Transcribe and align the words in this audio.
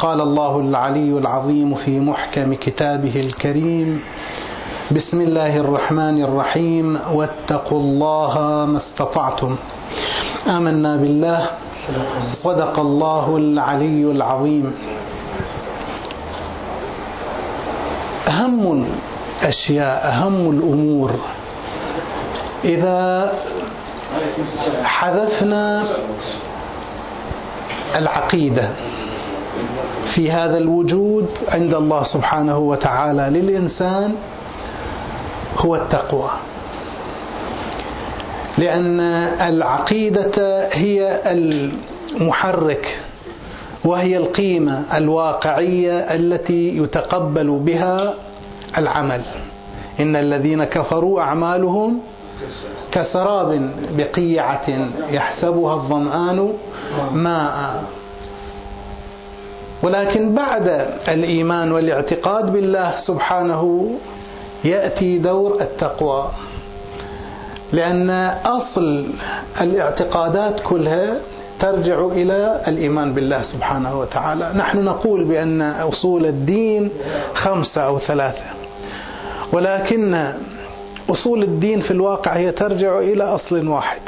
قال 0.00 0.20
الله 0.20 0.60
العلي 0.60 1.18
العظيم 1.18 1.74
في 1.74 2.00
محكم 2.00 2.54
كتابه 2.54 3.20
الكريم 3.20 4.00
بسم 4.90 5.20
الله 5.20 5.56
الرحمن 5.56 6.24
الرحيم 6.24 6.86
واتقوا 7.12 7.80
الله 7.80 8.34
ما 8.72 8.76
استطعتم. 8.76 9.56
آمنا 10.48 10.96
بالله. 10.96 11.40
صدق 12.32 12.78
الله 12.80 13.36
العلي 13.36 14.02
العظيم. 14.16 14.72
أهم 18.28 18.86
الأشياء 19.42 20.00
أهم 20.08 20.50
الأمور. 20.50 21.10
إذا 22.64 23.32
حذفنا 24.82 25.84
العقيدة 27.96 28.68
في 30.14 30.30
هذا 30.30 30.58
الوجود 30.58 31.26
عند 31.48 31.74
الله 31.74 32.02
سبحانه 32.02 32.58
وتعالى 32.58 33.40
للإنسان 33.40 34.14
هو 35.56 35.74
التقوى. 35.76 36.30
لأن 38.58 39.00
العقيدة 39.40 40.68
هي 40.72 41.20
المحرك 41.26 42.98
وهي 43.84 44.16
القيمة 44.16 44.82
الواقعية 44.94 45.92
التي 45.98 46.76
يتقبل 46.78 47.48
بها 47.64 48.14
العمل. 48.78 49.20
إن 50.00 50.16
الذين 50.16 50.64
كفروا 50.64 51.20
أعمالهم 51.20 52.00
كسراب 52.92 53.70
بقيعة 53.96 54.66
يحسبها 55.10 55.74
الظمآن 55.74 56.52
ماء. 57.12 57.82
ولكن 59.82 60.34
بعد 60.34 60.86
الإيمان 61.08 61.72
والاعتقاد 61.72 62.52
بالله 62.52 62.94
سبحانه 62.96 63.90
يأتي 64.64 65.18
دور 65.18 65.60
التقوى. 65.60 66.30
لأن 67.72 68.10
أصل 68.44 69.06
الاعتقادات 69.60 70.60
كلها 70.60 71.16
ترجع 71.60 72.06
إلى 72.06 72.60
الإيمان 72.68 73.14
بالله 73.14 73.42
سبحانه 73.42 74.00
وتعالى. 74.00 74.52
نحن 74.56 74.84
نقول 74.84 75.24
بأن 75.24 75.62
أصول 75.62 76.26
الدين 76.26 76.90
خمسة 77.34 77.80
أو 77.80 77.98
ثلاثة 77.98 78.42
ولكن 79.52 80.32
أصول 81.10 81.42
الدين 81.42 81.80
في 81.80 81.90
الواقع 81.90 82.36
هي 82.36 82.52
ترجع 82.52 82.98
إلى 82.98 83.24
أصل 83.24 83.68
واحد. 83.68 84.00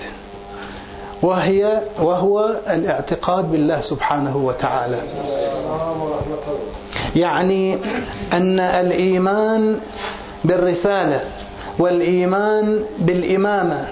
وهي 1.23 1.81
وهو 2.03 2.51
الاعتقاد 2.71 3.53
بالله 3.53 3.81
سبحانه 3.81 4.37
وتعالى 4.37 5.03
يعني 7.17 7.75
أن 8.33 8.61
الإيمان 8.61 9.79
بالرسالة 10.45 11.21
والإيمان 11.79 12.85
بالإمامة 12.99 13.89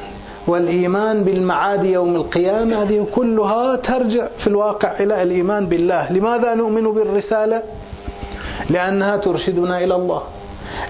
والإيمان 0.47 1.25
بالمعاد 1.25 1.85
يوم 1.85 2.17
القيامة 2.17 2.83
هذه 2.83 3.07
كلها 3.15 3.77
ترجع 3.77 4.29
في 4.39 4.47
الواقع 4.47 4.99
إلى 5.01 5.23
الإيمان 5.23 5.67
بالله 5.67 6.13
لماذا 6.13 6.55
نؤمن 6.55 6.93
بالرسالة؟ 6.93 7.63
لأنها 8.71 9.17
ترشدنا 9.17 9.79
إلى 9.85 9.95
الله 9.95 10.23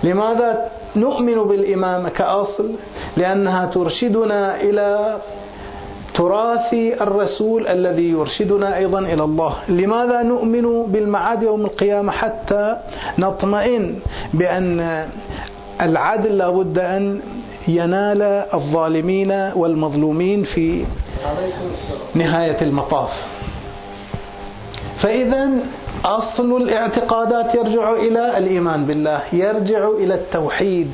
لماذا 0.04 0.70
نؤمن 0.97 1.34
بالإمامة 1.44 2.08
كأصل؟ 2.08 2.70
لأنها 3.16 3.66
ترشدنا 3.66 4.60
إلى 4.60 5.16
تراث 6.20 7.00
الرسول 7.00 7.66
الذي 7.66 8.10
يرشدنا 8.10 8.76
أيضا 8.76 8.98
إلى 8.98 9.24
الله. 9.24 9.54
لماذا 9.68 10.22
نؤمن 10.22 10.92
بالمعاد 10.92 11.42
يوم 11.42 11.64
القيامة 11.64 12.12
حتى 12.12 12.76
نطمئن 13.18 13.94
بأن 14.34 15.08
العدل 15.80 16.38
لابد 16.38 16.78
أن 16.78 17.20
ينال 17.68 18.22
الظالمين 18.54 19.32
والمظلومين 19.56 20.42
في 20.44 20.84
نهاية 22.14 22.62
المطاف؟ 22.62 23.10
فإذا 25.03 25.48
أصل 26.04 26.56
الاعتقادات 26.62 27.54
يرجع 27.54 27.92
إلى 27.92 28.38
الإيمان 28.38 28.84
بالله 28.86 29.20
يرجع 29.32 29.88
إلى 29.88 30.14
التوحيد. 30.14 30.91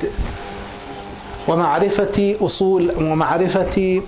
ومعرفة 1.48 2.36
أصول 2.40 2.90
ومعرفة 2.98 4.02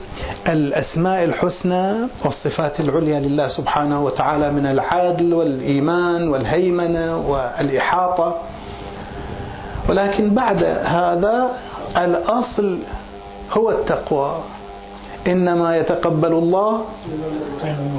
الأسماء 0.48 1.24
الحسنى 1.24 1.92
والصفات 2.24 2.80
العليا 2.80 3.20
لله 3.20 3.48
سبحانه 3.48 4.04
وتعالى 4.04 4.50
من 4.52 4.66
العدل 4.66 5.34
والإيمان 5.34 6.28
والهيمنة 6.28 7.16
والإحاطة. 7.30 8.34
ولكن 9.88 10.34
بعد 10.34 10.64
هذا 10.84 11.50
الأصل 11.96 12.78
هو 13.52 13.70
التقوى. 13.70 14.32
إنما 15.26 15.76
يتقبل 15.76 16.32
الله 16.32 16.84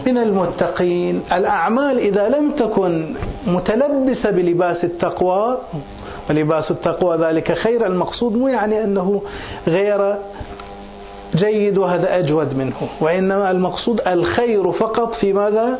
من 0.06 0.18
المتقين. 0.18 1.22
الأعمال 1.32 2.00
إذا 2.00 2.30
لم 2.30 2.52
تكن 2.52 3.16
متلبسة 3.48 4.32
بلباس 4.32 4.84
التقوى 4.84 5.58
ولباس 6.30 6.72
التقوى 6.72 7.18
ذلك 7.18 7.52
خير 7.54 7.86
المقصود 7.86 8.34
مو 8.38 8.48
يعني 8.48 8.84
أنه 8.84 9.22
غير 9.68 10.16
جيد 11.36 11.78
وهذا 11.78 12.18
أجود 12.20 12.58
منه 12.58 12.76
وإنما 13.02 13.52
المقصود 13.52 14.02
الخير 14.08 14.72
فقط 14.72 15.14
في 15.16 15.34
ماذا؟ 15.34 15.80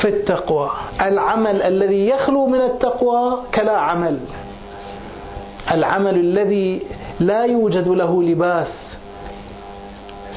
في 0.00 0.08
التقوى. 0.08 0.70
العمل 1.02 1.62
الذي 1.62 2.08
يخلو 2.08 2.46
من 2.46 2.60
التقوى 2.60 3.38
كلا 3.54 3.76
عمل 3.78 4.18
العمل 5.70 6.14
الذي 6.14 6.82
لا 7.20 7.44
يوجد 7.44 7.88
له 7.88 8.22
لباس 8.22 8.96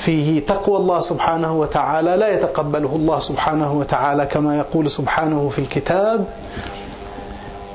فيه 0.05 0.45
تقوى 0.45 0.77
الله 0.77 0.99
سبحانه 1.01 1.59
وتعالى 1.59 2.15
لا 2.15 2.27
يتقبله 2.33 2.95
الله 2.95 3.19
سبحانه 3.19 3.73
وتعالى 3.73 4.25
كما 4.25 4.57
يقول 4.57 4.89
سبحانه 4.89 5.49
في 5.49 5.59
الكتاب 5.59 6.25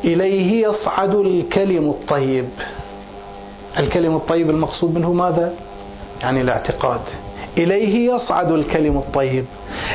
إليه 0.05 0.69
يصعد 0.69 1.15
الكلم 1.15 1.91
الطيب. 1.91 2.49
الكلم 3.79 4.17
الطيب 4.17 4.51
المقصود 4.51 4.95
منه 4.95 5.13
ماذا؟ 5.13 5.55
يعني 6.23 6.41
الاعتقاد. 6.41 7.01
إليه 7.59 8.15
يصعد 8.15 8.53
الكلم 8.53 8.97
الطيب. 8.99 9.45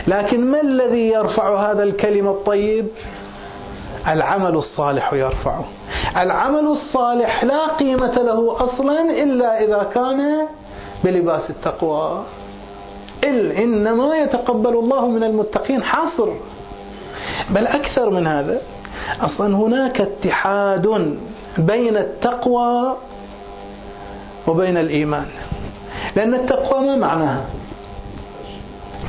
لكن 0.07 0.51
ما 0.51 0.61
الذي 0.61 1.07
يرفع 1.07 1.71
هذا 1.71 1.83
الكلم 1.83 2.27
الطيب؟ 2.27 2.87
العمل 4.07 4.55
الصالح 4.55 5.13
يرفعه 5.13 5.65
العمل 6.17 6.67
الصالح 6.67 7.43
لا 7.43 7.67
قيمة 7.67 8.13
له 8.13 8.63
أصلا 8.63 9.01
إلا 9.23 9.63
إذا 9.63 9.89
كان 9.93 10.47
بلباس 11.03 11.49
التقوى. 11.49 12.23
إل 13.23 13.51
إنما 13.51 14.15
يتقبل 14.15 14.73
الله 14.73 15.07
من 15.07 15.23
المتقين 15.23 15.83
حاصر. 15.83 16.29
بل 17.49 17.67
أكثر 17.67 18.09
من 18.09 18.27
هذا. 18.27 18.61
أصلا 19.21 19.55
هناك 19.55 20.01
اتحاد 20.01 21.17
بين 21.57 21.97
التقوى 21.97 22.97
وبين 24.47 24.77
الإيمان. 24.77 25.25
لأن 26.15 26.33
التقوى 26.33 26.87
ما 26.87 26.95
معناها؟ 26.95 27.45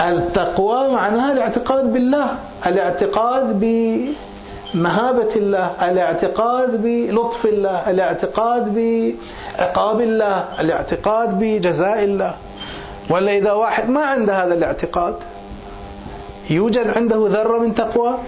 التقوى 0.00 0.92
معناها 0.92 1.32
الاعتقاد 1.32 1.92
بالله 1.92 2.26
الاعتقاد 2.66 3.60
بمهابة 3.60 5.34
الله 5.36 5.90
الاعتقاد 5.90 6.82
بلطف 6.82 7.46
الله 7.46 7.90
الاعتقاد 7.90 8.74
بعقاب 8.74 10.00
الله 10.00 10.44
الاعتقاد 10.60 11.38
بجزاء 11.38 12.04
الله. 12.04 12.34
ولا 13.10 13.32
إذا 13.38 13.52
واحد 13.52 13.88
ما 13.90 14.04
عنده 14.04 14.44
هذا 14.44 14.54
الاعتقاد 14.54 15.14
يوجد 16.50 16.88
عنده 16.96 17.28
ذرة 17.28 17.58
من 17.58 17.74
تقوى؟ 17.74 18.18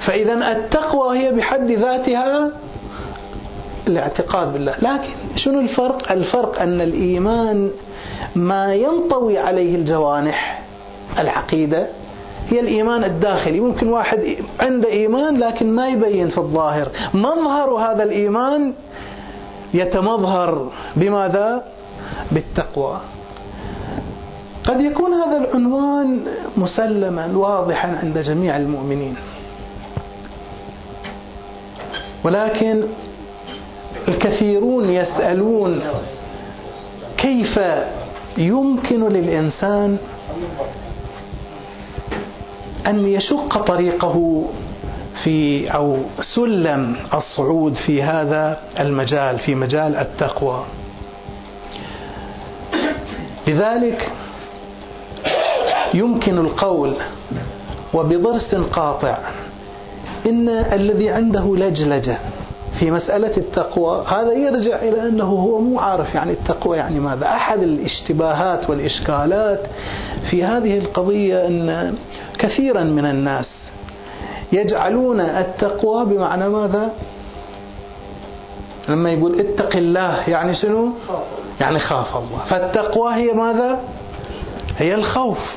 فإذا 0.00 0.52
التقوى 0.52 1.18
هي 1.18 1.32
بحد 1.32 1.70
ذاتها 1.70 2.50
الاعتقاد 3.86 4.52
بالله. 4.52 4.74
لكن 4.82 5.36
شنو 5.36 5.60
الفرق؟ 5.60 6.12
الفرق 6.12 6.62
أن 6.62 6.80
الإيمان 6.80 7.70
ما 8.36 8.74
ينطوي 8.74 9.38
عليه 9.38 9.76
الجوانح. 9.76 10.62
العقيدة 11.18 11.86
هي 12.48 12.60
الإيمان 12.60 13.04
الداخلي. 13.04 13.60
ممكن 13.60 13.88
واحد 13.88 14.36
عنده 14.60 14.88
إيمان 14.88 15.38
لكن 15.38 15.74
ما 15.74 15.88
يبين 15.88 16.28
في 16.28 16.38
الظاهر. 16.38 16.88
مظهر 17.14 17.70
هذا 17.70 18.02
الإيمان 18.02 18.72
يتمظهر 19.74 20.70
بماذا؟ 20.96 21.64
بالتقوى. 22.32 23.00
قد 24.64 24.80
يكون 24.80 25.12
هذا 25.12 25.36
العنوان 25.36 26.20
مسلما 26.56 27.36
واضحا 27.36 27.98
عند 28.02 28.18
جميع 28.18 28.56
المؤمنين. 28.56 29.16
ولكن 32.24 32.82
الكثيرون 34.08 34.90
يسألون 34.90 35.80
كيف 37.18 37.60
يمكن 38.38 39.08
للإنسان 39.08 39.98
أن 42.86 43.06
يشق 43.06 43.62
طريقه 43.62 44.44
في 45.24 45.68
أو 45.68 45.96
سلم 46.20 46.96
الصعود 47.14 47.74
في 47.74 48.02
هذا 48.02 48.60
المجال 48.80 49.38
في 49.38 49.54
مجال 49.54 49.96
التقوى. 49.96 50.64
لذلك 53.46 54.12
يمكن 55.94 56.38
القول 56.38 56.94
وبضرس 57.94 58.54
قاطع 58.54 59.18
إن 60.28 60.48
الذي 60.48 61.08
عنده 61.08 61.56
لجلجة 61.56 62.18
في 62.78 62.90
مسألة 62.90 63.36
التقوى 63.36 64.04
هذا 64.06 64.32
يرجع 64.32 64.76
إلى 64.76 65.08
أنه 65.08 65.24
هو 65.24 65.60
مو 65.60 65.78
عارف 65.80 66.14
يعني 66.14 66.32
التقوى 66.32 66.76
يعني 66.76 67.00
ماذا. 67.00 67.26
أحد 67.26 67.62
الاشتباهات 67.62 68.70
والإشكالات 68.70 69.60
في 70.30 70.44
هذه 70.44 70.78
القضية 70.78 71.46
أن 71.46 71.94
كثيرا 72.38 72.82
من 72.82 73.04
الناس 73.04 73.70
يجعلون 74.52 75.20
التقوى 75.20 76.04
بمعنى 76.04 76.48
ماذا؟ 76.48 76.92
لما 78.88 79.10
يقول 79.10 79.40
اتق 79.40 79.76
الله 79.76 80.28
يعني 80.28 80.54
شنو؟ 80.54 80.92
يعني 81.60 81.78
خاف 81.78 82.16
الله. 82.16 82.38
فالتقوى 82.48 83.14
هي 83.14 83.32
ماذا؟ 83.32 83.80
هي 84.78 84.94
الخوف. 84.94 85.56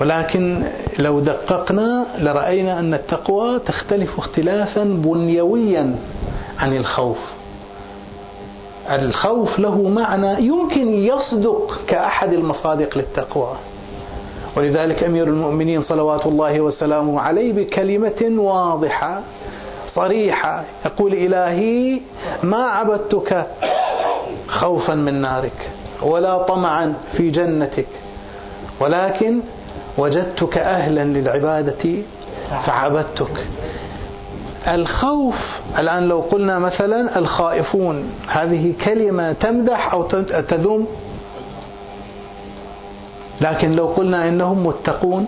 ولكن 0.00 0.62
لو 0.98 1.20
دققنا 1.20 2.06
لرأينا 2.18 2.78
أن 2.78 2.94
التقوى 2.94 3.58
تختلف 3.58 4.18
اختلافا 4.18 4.84
بنيويا 4.84 5.94
عن 6.58 6.76
الخوف. 6.76 7.18
الخوف 8.90 9.58
له 9.58 9.88
معنى 9.88 10.42
يمكن 10.46 10.88
يصدق 10.88 11.78
كأحد 11.86 12.32
المصادق 12.32 12.98
للتقوى. 12.98 13.52
ولذلك 14.56 15.04
أمير 15.04 15.26
المؤمنين 15.26 15.82
صلوات 15.82 16.26
الله 16.26 16.60
وسلامه 16.60 17.20
عليه 17.20 17.52
بكلمة 17.52 18.42
واضحة 18.42 19.20
صريحة 19.86 20.64
يقول 20.86 21.12
إلهي 21.12 22.00
ما 22.42 22.62
عبدتك 22.62 23.46
خوفا 24.48 24.94
من 24.94 25.14
نارك 25.14 25.70
ولا 26.02 26.42
طمعا 26.42 26.94
في 27.16 27.30
جنتك. 27.30 27.86
ولكن 28.80 29.40
وجدتك 29.98 30.58
أهلا 30.58 31.04
للعبادة 31.04 32.02
فعبدتك. 32.66 33.46
الخوف 34.68 35.60
الآن 35.78 36.08
لو 36.08 36.20
قلنا 36.20 36.58
مثلا 36.58 37.18
الخائفون 37.18 38.04
هذه 38.28 38.72
كلمة 38.84 39.32
تمدح 39.32 39.92
أو 39.92 40.02
تذم؟ 40.48 40.86
لكن 43.40 43.76
لو 43.76 43.86
قلنا 43.86 44.28
إنهم 44.28 44.66
متقون 44.66 45.26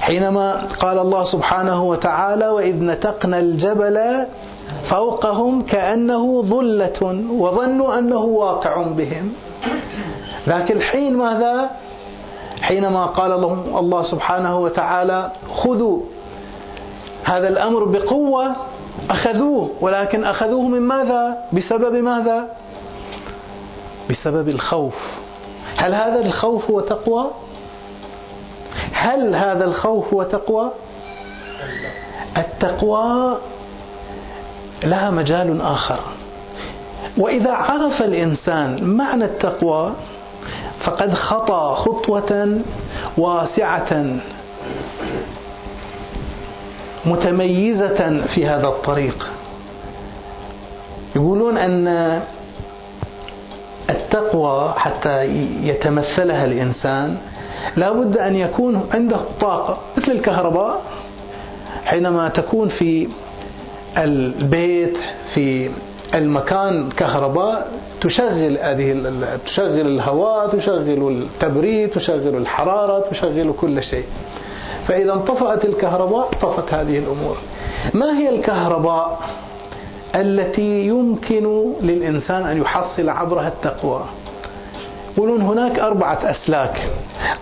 حينما 0.00 0.66
قال 0.80 0.98
الله 0.98 1.24
سبحانه 1.24 1.82
وتعالى 1.84 2.48
وإذ 2.48 2.84
نتقنا 2.84 3.38
الجبل 3.38 4.26
فوقهم 4.88 5.62
كأنه 5.62 6.42
ظلة 6.42 7.02
وظنوا 7.30 7.98
أنه 7.98 8.18
واقع 8.24 8.82
بهم. 8.82 9.32
لكن 10.46 10.76
الحين 10.76 11.16
ماذا؟ 11.16 11.70
حينما 12.66 13.06
قال 13.06 13.30
لهم 13.30 13.78
الله 13.78 14.02
سبحانه 14.02 14.58
وتعالى 14.58 15.30
خذوا 15.54 16.00
هذا 17.24 17.48
الأمر 17.48 17.84
بقوة 17.84 18.56
أخذوه 19.10 19.70
ولكن 19.80 20.24
أخذوه 20.24 20.68
من 20.68 20.80
ماذا؟ 20.80 21.44
بسبب 21.52 21.94
ماذا؟ 21.94 22.48
بسبب 24.10 24.48
الخوف. 24.48 24.94
هل 25.76 25.94
هذا 25.94 26.20
الخوف 26.20 26.70
هو 26.70 26.80
تقوى؟ 26.80 27.30
هل 28.92 29.34
هذا 29.34 29.64
الخوف 29.64 30.14
هو 30.14 30.22
تقوى؟ 30.22 30.70
التقوى 32.36 33.38
لها 34.84 35.10
مجال 35.10 35.60
آخر. 35.60 36.00
وإذا 37.18 37.52
عرف 37.52 38.02
الإنسان 38.02 38.96
معنى 38.96 39.24
التقوى 39.24 39.92
فقد 40.80 41.14
خطى 41.14 41.74
خطوة 41.76 42.60
واسعة 43.18 44.06
متميزة 47.06 48.26
في 48.34 48.46
هذا 48.46 48.66
الطريق. 48.68 49.32
يقولون 51.16 51.56
أن 51.58 52.20
التقوى 53.90 54.74
حتى 54.76 55.24
يتمثلها 55.62 56.44
الإنسان 56.44 57.16
لا 57.76 57.92
بد 57.92 58.16
أن 58.18 58.34
يكون 58.36 58.88
عنده 58.94 59.20
طاقة 59.40 59.78
مثل 59.96 60.12
الكهرباء 60.12 60.82
حينما 61.84 62.28
تكون 62.28 62.68
في 62.68 63.08
البيت 63.98 64.96
في 65.34 65.70
المكان 66.14 66.88
كهرباء 66.90 67.68
تشغل 68.00 68.58
هذه 68.58 68.92
تشغل 69.44 69.86
الهواء 69.86 70.48
تشغل 70.48 71.08
التبريد 71.08 71.90
تشغل 71.90 72.36
الحرارة 72.36 73.04
تشغل 73.10 73.52
كل 73.60 73.82
شيء. 73.82 74.04
فإذا 74.88 75.12
انطفأت 75.12 75.64
الكهرباء 75.64 76.28
طفت 76.42 76.74
هذه 76.74 76.98
الأمور. 76.98 77.36
ما 77.94 78.18
هي 78.18 78.28
الكهرباء 78.28 79.20
التي 80.14 80.86
يمكن 80.86 81.72
للإنسان 81.82 82.42
أن 82.46 82.56
يحصل 82.60 83.08
عبرها 83.08 83.48
التقوى؟ 83.48 84.00
يقولون 85.16 85.40
هناك 85.40 85.78
أربعة 85.78 86.18
أسلاك 86.30 86.90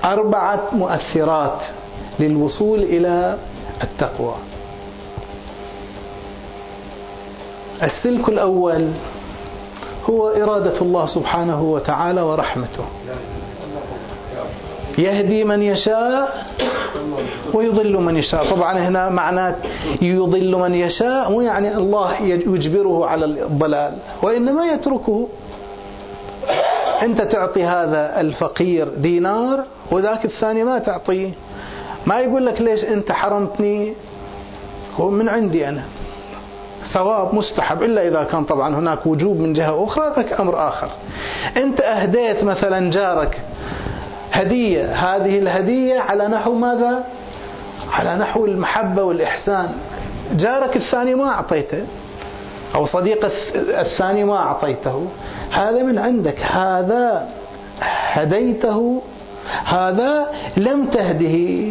أربعة 0.04 0.60
مؤثرات 0.72 1.62
للوصول 2.20 2.78
إلى 2.82 3.36
التقوى. 3.82 4.34
السلك 7.82 8.28
الأول 8.28 8.88
هو 10.10 10.28
إرادة 10.28 10.80
الله 10.80 11.06
سبحانه 11.06 11.62
وتعالى 11.62 12.20
ورحمته. 12.20 12.84
يهدي 14.98 15.44
من 15.44 15.62
يشاء 15.62 16.46
ويضل 17.54 17.96
من 17.96 18.16
يشاء. 18.16 18.50
طبعا 18.50 18.78
هنا 18.78 19.08
معنى 19.08 19.54
يضل 20.02 20.56
من 20.56 20.74
يشاء 20.74 21.30
مو 21.32 21.40
يعني 21.40 21.76
الله 21.76 22.20
يجبره 22.22 23.06
على 23.06 23.24
الضلال 23.24 23.92
وإنما 24.22 24.66
يتركه. 24.66 25.28
أنت 27.02 27.22
تعطي 27.22 27.64
هذا 27.64 28.20
الفقير 28.20 28.88
دينار 28.88 29.64
وذاك 29.90 30.24
الثاني 30.24 30.64
ما 30.64 30.78
تعطيه. 30.78 31.30
ما 32.06 32.20
يقول 32.20 32.46
لك 32.46 32.60
ليش 32.60 32.84
أنت 32.84 33.12
حرمتني؟ 33.12 33.92
هو 35.00 35.10
من 35.10 35.28
عندي 35.28 35.68
أنا. 35.68 35.82
ثواب 36.92 37.34
مستحب 37.34 37.82
إلا 37.82 38.08
إذا 38.08 38.24
كان 38.24 38.44
طبعا 38.44 38.74
هناك 38.74 39.06
وجوب 39.06 39.40
من 39.40 39.52
جهة 39.52 39.84
أخرى 39.84 40.12
ذاك 40.16 40.40
أمر 40.40 40.68
آخر. 40.68 40.88
أنت 41.56 41.80
أهديت 41.80 42.44
مثلا 42.44 42.90
جارك 42.90 43.40
هدية 44.32 44.92
هذه 44.92 45.38
الهدية 45.38 46.00
على 46.00 46.28
نحو 46.28 46.54
ماذا؟ 46.54 47.04
على 47.92 48.16
نحو 48.16 48.46
المحبة 48.46 49.02
والإحسان. 49.02 49.68
جارك 50.32 50.76
الثاني 50.76 51.14
ما 51.14 51.28
أعطيته 51.28 51.86
أو 52.74 52.86
صديق 52.86 53.30
الثاني 53.54 54.24
ما 54.24 54.36
أعطيته. 54.36 55.06
هذا 55.50 55.82
من 55.82 55.98
عندك. 55.98 56.40
هذا 56.40 57.28
هديته 58.12 59.02
هذا 59.64 60.26
لم 60.56 60.86
تهده. 60.86 61.70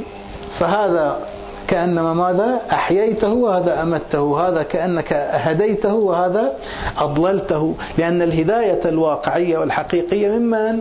فهذا 0.59 1.19
كأنما 1.67 2.13
ماذا؟ 2.13 2.61
أحييته 2.71 3.33
وهذا 3.33 3.83
أمته 3.83 4.47
هذا 4.47 4.63
كأنك 4.63 5.13
هديته 5.31 5.93
وهذا 5.93 6.51
أضللته. 6.97 7.75
لأن 7.97 8.21
الهداية 8.21 8.89
الواقعية 8.89 9.57
والحقيقية 9.57 10.29
ممن 10.29 10.79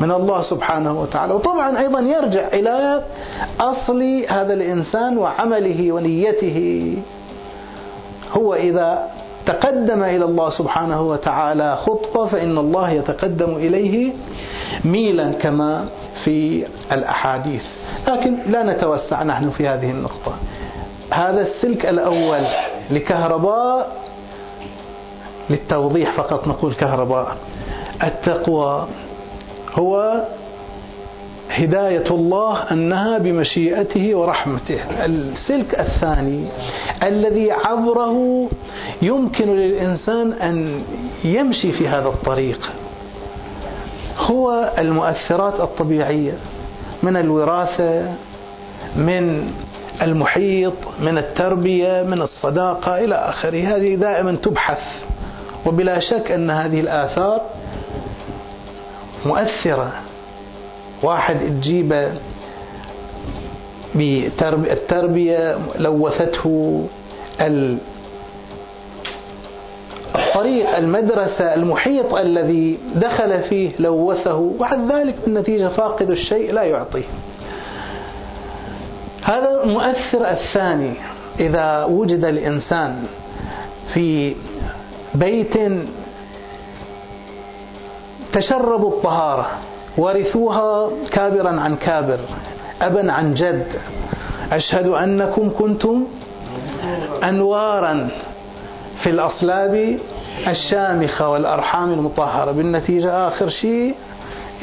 من؟ 0.00 0.10
الله 0.10 0.42
سبحانه 0.42 1.00
وتعالى. 1.00 1.34
وطبعا 1.34 1.78
أيضا 1.78 2.00
يرجع 2.00 2.48
إلى 2.48 3.02
أصل 3.60 4.24
هذا 4.28 4.54
الإنسان 4.54 5.18
وعمله 5.18 5.92
ونيته. 5.92 6.96
هو 8.32 8.54
إذا 8.54 9.10
تقدم 9.46 10.02
إلى 10.02 10.24
الله 10.24 10.48
سبحانه 10.48 11.02
وتعالى 11.02 11.76
خطوة 11.76 12.26
فإن 12.26 12.58
الله 12.58 12.90
يتقدم 12.90 13.56
إليه 13.56 14.12
ميلا 14.84 15.32
كما 15.32 15.84
في 16.24 16.66
الأحاديث. 16.92 17.62
لكن 18.08 18.36
لا 18.46 18.62
نتوسع 18.62 19.22
نحن 19.22 19.50
في 19.50 19.68
هذه 19.68 19.90
النقطة. 19.90 20.34
هذا 21.10 21.40
السلك 21.40 21.86
الأول 21.86 22.46
لكهرباء 22.90 23.92
للتوضيح 25.50 26.12
فقط 26.12 26.48
نقول 26.48 26.74
كهرباء. 26.74 27.36
التقوى 28.04 28.86
هو 29.72 30.22
هداية 31.50 32.10
الله 32.10 32.62
أنها 32.72 33.18
بمشيئته 33.18 34.14
ورحمته. 34.14 34.80
السلك 35.04 35.80
الثاني 35.80 36.44
الذي 37.02 37.52
عبره 37.52 38.48
يمكن 39.02 39.56
للإنسان 39.56 40.32
أن 40.32 40.82
يمشي 41.24 41.72
في 41.72 41.88
هذا 41.88 42.08
الطريق. 42.08 42.70
هو 44.18 44.72
المؤثرات 44.78 45.60
الطبيعية 45.60 46.32
من 47.02 47.16
الوراثة 47.16 48.14
من 48.96 49.52
المحيط 50.02 50.72
من 51.00 51.18
التربية 51.18 52.02
من 52.02 52.22
الصداقة 52.22 52.98
إلى 52.98 53.14
آخره. 53.14 53.76
هذه 53.76 53.94
دائما 53.94 54.32
تبحث 54.32 54.82
وبلا 55.66 55.98
شك 55.98 56.30
أن 56.30 56.50
هذه 56.50 56.80
الآثار 56.80 57.40
مؤثرة. 59.26 59.92
واحد 61.02 61.36
تجيبه 61.40 62.12
بالتربية 63.94 65.58
لوثته 65.78 66.86
الطريق 70.14 70.76
المدرسة 70.76 71.54
المحيط 71.54 72.14
الذي 72.14 72.78
دخل 72.94 73.42
فيه 73.42 73.70
لوثه 73.78 74.36
وعد 74.36 74.92
ذلك 74.92 75.14
بالنتيجة 75.24 75.68
فاقد 75.68 76.10
الشيء 76.10 76.52
لا 76.52 76.62
يعطيه. 76.62 77.04
هذا 79.22 79.62
المؤثر 79.64 80.30
الثاني 80.30 80.94
إذا 81.40 81.84
وجد 81.84 82.24
الإنسان 82.24 83.02
في 83.94 84.34
بيت 85.14 85.54
تشربوا 88.32 88.90
الطهارة 88.90 89.46
ورثوها 89.98 90.90
كابرا 91.12 91.60
عن 91.60 91.76
كابر 91.76 92.18
أبا 92.82 93.12
عن 93.12 93.34
جد 93.34 93.66
أشهد 94.52 94.86
أنكم 94.86 95.50
كنتم 95.58 96.06
أنوارا. 97.24 98.08
في 99.02 99.10
الأصلاب 99.10 99.98
الشامخة 100.48 101.28
والأرحام 101.28 101.92
المطهرة. 101.92 102.52
بالنتيجة 102.52 103.28
آخر 103.28 103.48
شيء 103.48 103.94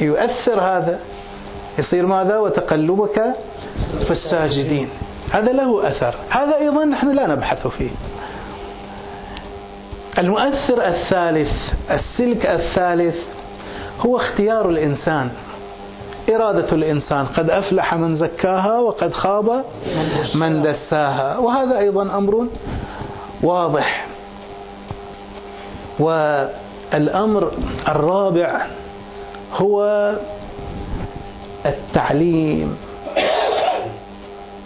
يؤثر 0.00 0.60
هذا. 0.60 0.98
يصير 1.78 2.06
ماذا؟ 2.06 2.38
وتقلبك 2.38 3.22
في 4.04 4.10
الساجدين. 4.10 4.88
هذا 5.30 5.52
له 5.52 5.88
أثر. 5.88 6.14
هذا 6.30 6.56
أيضا 6.56 6.84
نحن 6.84 7.10
لا 7.10 7.26
نبحث 7.26 7.66
فيه. 7.66 7.90
المؤثر 10.18 10.86
الثالث 10.86 11.52
السلك 11.90 12.46
الثالث 12.46 13.16
هو 14.06 14.16
اختيار 14.16 14.70
الإنسان. 14.70 15.30
إرادة 16.34 16.72
الإنسان. 16.72 17.26
قد 17.26 17.50
أفلح 17.50 17.94
من 17.94 18.16
زكاها 18.16 18.78
وقد 18.78 19.12
خاب 19.12 19.64
من 20.34 20.62
دساها. 20.62 21.38
وهذا 21.38 21.78
أيضا 21.78 22.02
أمر 22.02 22.46
واضح. 23.42 24.06
والأمر 25.98 27.52
الرابع 27.88 28.66
هو 29.54 30.12
التعليم. 31.66 32.76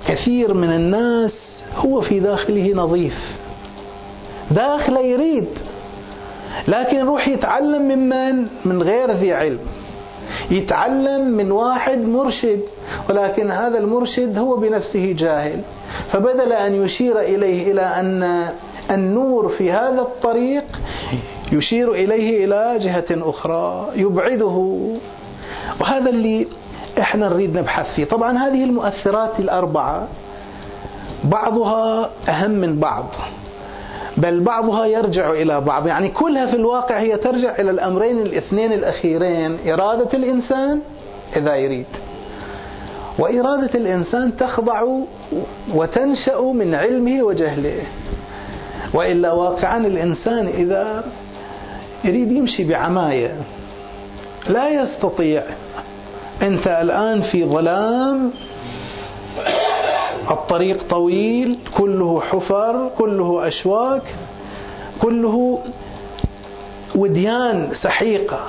كثير 0.07 0.55
من 0.55 0.69
الناس 0.69 1.65
هو 1.77 2.01
في 2.01 2.21
داخله 2.21 2.73
نظيف 2.75 3.39
داخله 4.51 5.01
يريد 5.01 5.49
لكن 6.69 6.97
يروح 6.97 7.29
يتعلم 7.29 7.83
ممن 7.83 8.47
من 8.65 8.83
غير 8.83 9.13
ذي 9.13 9.33
علم. 9.33 9.59
يتعلم 10.51 11.29
من 11.29 11.53
واحد 11.53 11.99
مرشد 11.99 12.61
ولكن 13.09 13.51
هذا 13.51 13.79
المرشد 13.79 14.39
هو 14.39 14.57
بنفسه 14.57 15.13
جاهل. 15.19 15.61
فبدل 16.13 16.53
أن 16.53 16.75
يشير 16.75 17.21
إليه 17.21 17.73
إلى 17.73 17.81
أن 17.83 18.49
النور 18.95 19.49
في 19.49 19.73
هذا 19.73 20.01
الطريق 20.01 20.65
يشير 21.53 21.93
إليه 21.93 22.45
إلى 22.45 22.79
جهة 22.79 23.31
أخرى 23.31 23.89
يبعده. 23.97 24.79
وهذا 25.81 26.11
اللي 26.11 26.47
إحنا 26.99 27.29
نريد 27.29 27.57
نبحث 27.57 27.95
فيه. 27.95 28.05
طبعا 28.05 28.39
هذه 28.39 28.65
المؤثرات 28.65 29.41
الأربعة 29.41 30.09
بعضها 31.25 32.11
أهم 32.29 32.51
من 32.51 32.79
بعض 32.81 33.05
بل 34.17 34.41
بعضها 34.41 34.87
يرجع 34.87 35.31
إلى 35.31 35.61
بعض. 35.61 35.87
يعني 35.87 36.09
كلها 36.09 36.47
في 36.47 36.57
الواقع 36.57 37.01
هي 37.01 37.17
ترجع 37.17 37.59
إلى 37.59 37.71
الأمرين 37.71 38.19
الاثنين 38.23 38.73
الأخيرين 38.73 39.59
إرادة 39.69 40.09
الإنسان 40.15 40.81
إذا 41.37 41.55
يريد. 41.55 41.87
وإرادة 43.19 43.71
الإنسان 43.75 44.37
تخضع 44.37 44.83
وتنشأ 45.75 46.41
من 46.41 46.75
علمه 46.75 47.23
وجهله. 47.23 47.83
وإلا 48.95 49.33
واقعا 49.33 49.79
الإنسان 49.79 50.47
إذا 50.47 51.05
يريد 52.05 52.33
يمشي 52.33 52.65
بعماية 52.65 53.37
لا 54.49 54.69
يستطيع. 54.69 55.43
أنت 56.43 56.67
الآن 56.67 57.23
في 57.23 57.45
ظلام 57.45 58.31
الطريق 60.31 60.83
طويل 60.91 61.59
كله 61.77 62.21
حفر 62.21 62.91
كله 62.99 63.49
أشواك 63.49 64.03
كله 65.03 65.59
وديان 66.95 67.69
سحيقة. 67.83 68.41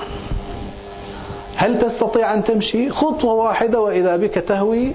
هل 1.56 1.78
تستطيع 1.78 2.34
أن 2.34 2.44
تمشي؟ 2.44 2.90
خطوة 2.90 3.32
واحدة 3.34 3.80
وإذا 3.80 4.16
بك 4.16 4.34
تهوي 4.34 4.92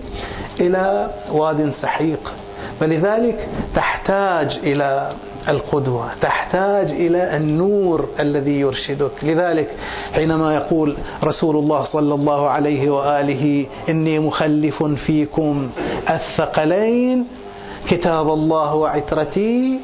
إلى 0.59 1.09
واد 1.31 1.71
سحيق. 1.81 2.33
فلذلك 2.79 3.47
تحتاج 3.75 4.59
إلى 4.63 5.09
القدوة 5.49 6.09
تحتاج 6.21 6.91
إلى 6.91 7.37
النور 7.37 8.09
الذي 8.19 8.59
يرشدك. 8.59 9.11
لذلك 9.23 9.67
حينما 10.13 10.55
يقول 10.55 10.95
رسول 11.23 11.55
الله 11.55 11.83
صلى 11.83 12.13
الله 12.13 12.49
عليه 12.49 12.89
وآله 12.89 13.65
إني 13.89 14.19
مخلف 14.19 14.83
فيكم 14.83 15.69
الثقلين 16.09 17.25
كتاب 17.87 18.27
الله 18.33 18.75
وعترتي 18.75 19.79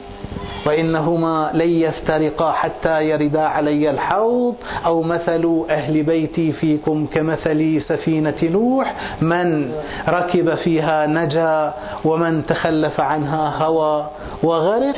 وإنهما 0.66 1.52
لن 1.54 1.70
يفترقا 1.70 2.52
حتى 2.52 3.10
يردا 3.10 3.42
علي 3.42 3.90
الحوض 3.90 4.56
أو 4.86 5.02
مثل 5.02 5.66
أهل 5.70 6.04
بيتي 6.04 6.52
فيكم 6.52 7.06
كمثل 7.06 7.82
سفينة 7.82 8.44
نوح 8.44 8.96
من 9.22 9.72
ركب 10.10 10.56
فيها 10.56 11.08
نجا 11.08 11.74
ومن 12.06 12.46
تخلف 12.46 13.00
عنها 13.00 13.64
هوى 13.66 14.10
وغرق. 14.44 14.96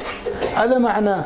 هذا 0.56 0.78
معناه 0.78 1.24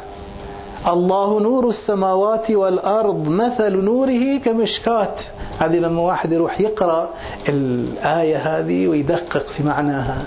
الله 0.87 1.39
نور 1.39 1.69
السماوات 1.69 2.51
والأرض 2.51 3.27
مثل 3.27 3.77
نوره 3.77 4.37
كمشكات 4.45 5.21
هذه 5.59 5.75
لما 5.75 6.01
واحد 6.01 6.31
يروح 6.31 6.61
يقرأ 6.61 7.09
الآية 7.49 8.37
هذه 8.37 8.87
ويدقق 8.87 9.45
في 9.57 9.63
معناها. 9.63 10.25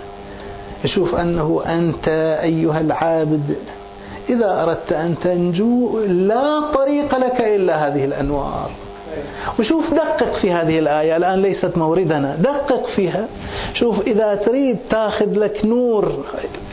يشوف 0.85 1.14
أنه 1.14 1.62
أنت 1.66 2.09
أيها 2.42 2.80
العابد. 2.80 3.56
إذا 4.28 4.62
أردت 4.62 4.93
أن 4.93 5.14
تنجو 5.19 6.00
لا 6.00 6.61
طريق 6.61 7.19
لك 7.19 7.40
إلا 7.40 7.87
هذه 7.87 8.04
الأنوار. 8.04 8.71
وشوف 9.59 9.95
دقق 9.95 10.33
في 10.33 10.52
هذه 10.52 10.78
الآية 10.78 11.16
الآن 11.16 11.43
ليست 11.43 11.76
موردنا. 11.76 12.37
دقق 12.37 12.87
فيها. 12.87 13.26
شوف 13.75 14.00
إذا 14.00 14.35
تريد 14.35 14.78
تاخذ 14.90 15.38
لك 15.38 15.64
نور 15.64 16.25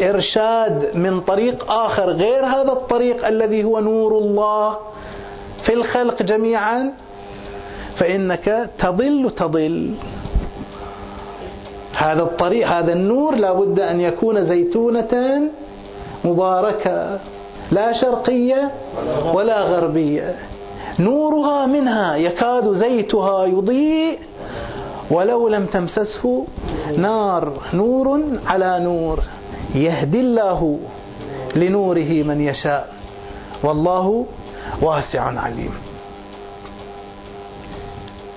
إرشاد 0.01 0.95
من 0.95 1.21
طريق 1.21 1.71
آخر 1.71 2.09
غير 2.09 2.45
هذا 2.45 2.71
الطريق 2.71 3.27
الذي 3.27 3.63
هو 3.63 3.79
نور 3.79 4.17
الله 4.17 4.77
في 5.63 5.73
الخلق 5.73 6.23
جميعا 6.23 6.91
فإنك 7.95 8.69
تضل 8.79 9.31
تضل. 9.37 9.93
هذا 11.97 12.23
الطريق 12.23 12.67
هذا 12.67 12.93
النور 12.93 13.35
لابد 13.35 13.79
أن 13.79 14.01
يكون 14.01 14.45
زيتونة 14.45 15.41
مباركة. 16.25 17.19
لا 17.71 17.93
شرقية 17.93 18.71
ولا 19.33 19.61
غربية. 19.61 20.35
نورها 20.99 21.65
منها 21.65 22.15
يكاد 22.15 22.73
زيتها 22.73 23.45
يضيء 23.45 24.19
ولو 25.11 25.47
لم 25.47 25.65
تمسسه 25.65 26.45
نار 26.97 27.53
نور 27.73 28.19
على 28.47 28.79
نور 28.79 29.19
يهدي 29.75 30.19
الله 30.19 30.79
لنوره 31.55 32.23
من 32.23 32.41
يشاء. 32.41 32.93
والله 33.63 34.25
واسع 34.81 35.21
عليم. 35.21 35.73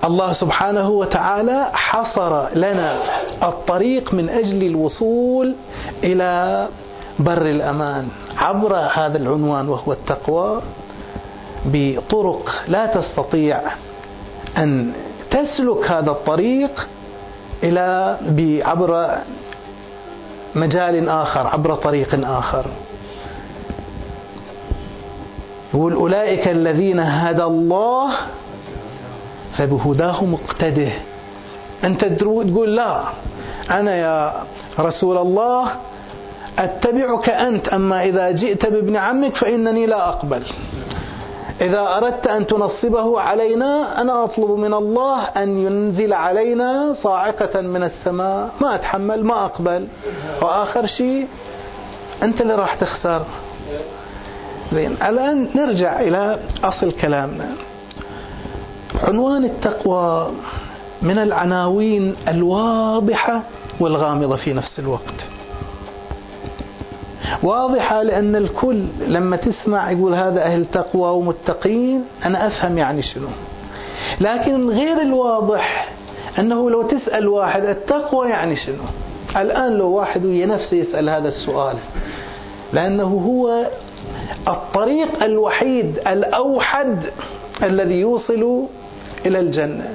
الله 0.03 0.33
سبحانه 0.33 0.89
وتعالى 0.89 1.69
حصر 1.73 2.49
لنا 2.55 2.99
الطريق 3.43 4.13
من 4.13 4.29
أجل 4.29 4.63
الوصول 4.63 5.55
إلى 6.03 6.67
بر 7.19 7.41
الأمان 7.41 8.07
عبر 8.37 8.75
هذا 8.75 9.17
العنوان 9.17 9.69
وهو 9.69 9.91
التقوى 9.91 10.61
بطرق 11.65 12.49
لا 12.67 12.85
تستطيع 12.85 13.61
أن 14.57 14.91
تسلك 15.31 15.91
هذا 15.91 16.11
الطريق 16.11 16.87
إلى 17.63 18.17
عبر 18.65 18.91
مجال 20.55 21.09
آخر 21.09 21.47
عبر 21.47 21.75
طريق 21.75 22.27
آخر. 22.29 22.65
يقول 25.73 25.93
أولئك 25.93 26.47
الذين 26.47 26.99
هدى 26.99 27.43
الله 27.43 28.11
فبهداه 29.57 30.25
مقتده 30.25 30.91
أنت 31.83 32.05
تقول 32.05 32.75
لا 32.75 33.03
أنا 33.71 33.95
يا 33.95 34.33
رسول 34.79 35.17
الله 35.17 35.71
أتبعك 36.59 37.29
أنت 37.29 37.67
أما 37.67 38.03
إذا 38.03 38.31
جئت 38.31 38.65
بابن 38.65 38.95
عمك 38.95 39.37
فإنني 39.37 39.85
لا 39.85 40.09
أقبل. 40.09 40.43
إذا 41.61 41.97
أردت 41.97 42.27
أن 42.27 42.47
تنصبه 42.47 43.21
علينا 43.21 44.01
أنا 44.01 44.23
أطلب 44.23 44.49
من 44.49 44.73
الله 44.73 45.23
أن 45.23 45.57
ينزل 45.65 46.13
علينا 46.13 46.93
صاعقة 46.93 47.61
من 47.61 47.83
السماء 47.83 48.49
ما 48.61 48.75
أتحمل 48.75 49.23
ما 49.23 49.45
أقبل. 49.45 49.87
وآخر 50.41 50.85
شيء 50.85 51.27
أنت 52.23 52.41
اللي 52.41 52.55
راح 52.55 52.75
تخسر 52.75 53.21
زين 54.71 54.91
الآن 54.91 55.49
نرجع 55.55 55.99
إلى 56.01 56.39
أصل 56.63 56.91
كلامنا. 56.91 57.49
عنوان 59.07 59.45
التقوى 59.45 60.31
من 61.01 61.17
العناوين 61.19 62.15
الواضحة 62.27 63.41
والغامضة 63.79 64.35
في 64.35 64.53
نفس 64.53 64.79
الوقت. 64.79 65.34
واضحة 67.43 68.03
لأن 68.03 68.35
الكل 68.35 68.85
لما 69.07 69.37
تسمع 69.37 69.91
يقول 69.91 70.13
هذا 70.13 70.41
أهل 70.43 70.65
تقوى 70.65 71.09
ومتقين 71.09 72.03
أنا 72.25 72.47
أفهم 72.47 72.77
يعني 72.77 73.01
شنو. 73.01 73.27
لكن 74.21 74.69
غير 74.69 75.01
الواضح 75.01 75.89
أنه 76.39 76.69
لو 76.69 76.81
تسأل 76.81 77.27
واحد 77.27 77.63
التقوى 77.65 78.29
يعني 78.29 78.55
شنو؟ 78.55 78.83
الآن 79.37 79.73
لو 79.73 79.89
واحد 79.89 80.25
ويا 80.25 80.45
نفسه 80.45 80.77
يسأل 80.77 81.09
هذا 81.09 81.27
السؤال 81.27 81.75
لأنه 82.73 83.03
هو 83.03 83.67
الطريق 84.47 85.23
الوحيد 85.23 85.99
الأوحد 86.07 86.97
الذي 87.63 87.95
يوصل 87.95 88.65
إلى 89.25 89.39
الجنة. 89.39 89.89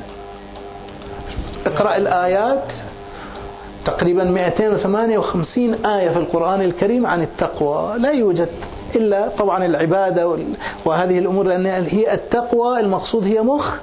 اقرأ 1.67 1.97
الآيات. 1.97 2.73
تقريبا 3.91 4.25
258 4.25 5.75
آية 5.87 6.09
في 6.11 6.19
القرآن 6.19 6.63
الكريم 6.63 7.07
عن 7.07 7.23
التقوى. 7.23 7.99
لا 7.99 8.11
يوجد 8.11 8.49
إلا 8.97 9.29
طبعا 9.39 9.65
العبادة 9.65 10.39
وهذه 10.85 11.19
الأمور 11.19 11.47
لأن 11.47 11.67
هي 11.67 12.15
التقوى 12.15 12.81
المقصود 12.81 13.25
هي 13.25 13.43
مخ 13.43 13.75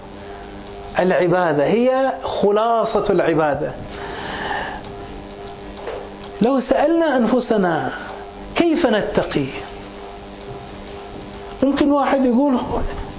العبادة 1.00 1.66
هي 1.66 2.12
خلاصة 2.24 3.06
العبادة. 3.10 3.72
لو 6.42 6.60
سألنا 6.60 7.18
أنفسنا 7.18 7.92
كيف 8.56 8.86
نتقي؟ 8.86 9.46
ممكن 11.64 11.92
واحد 11.92 12.26
يقول 12.26 12.58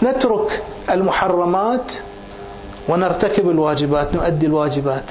نترك 0.03 0.63
المحرمات 0.91 1.93
ونرتكب 2.89 3.51
الواجبات 3.51 4.15
نؤدي 4.15 4.47
الواجبات. 4.47 5.05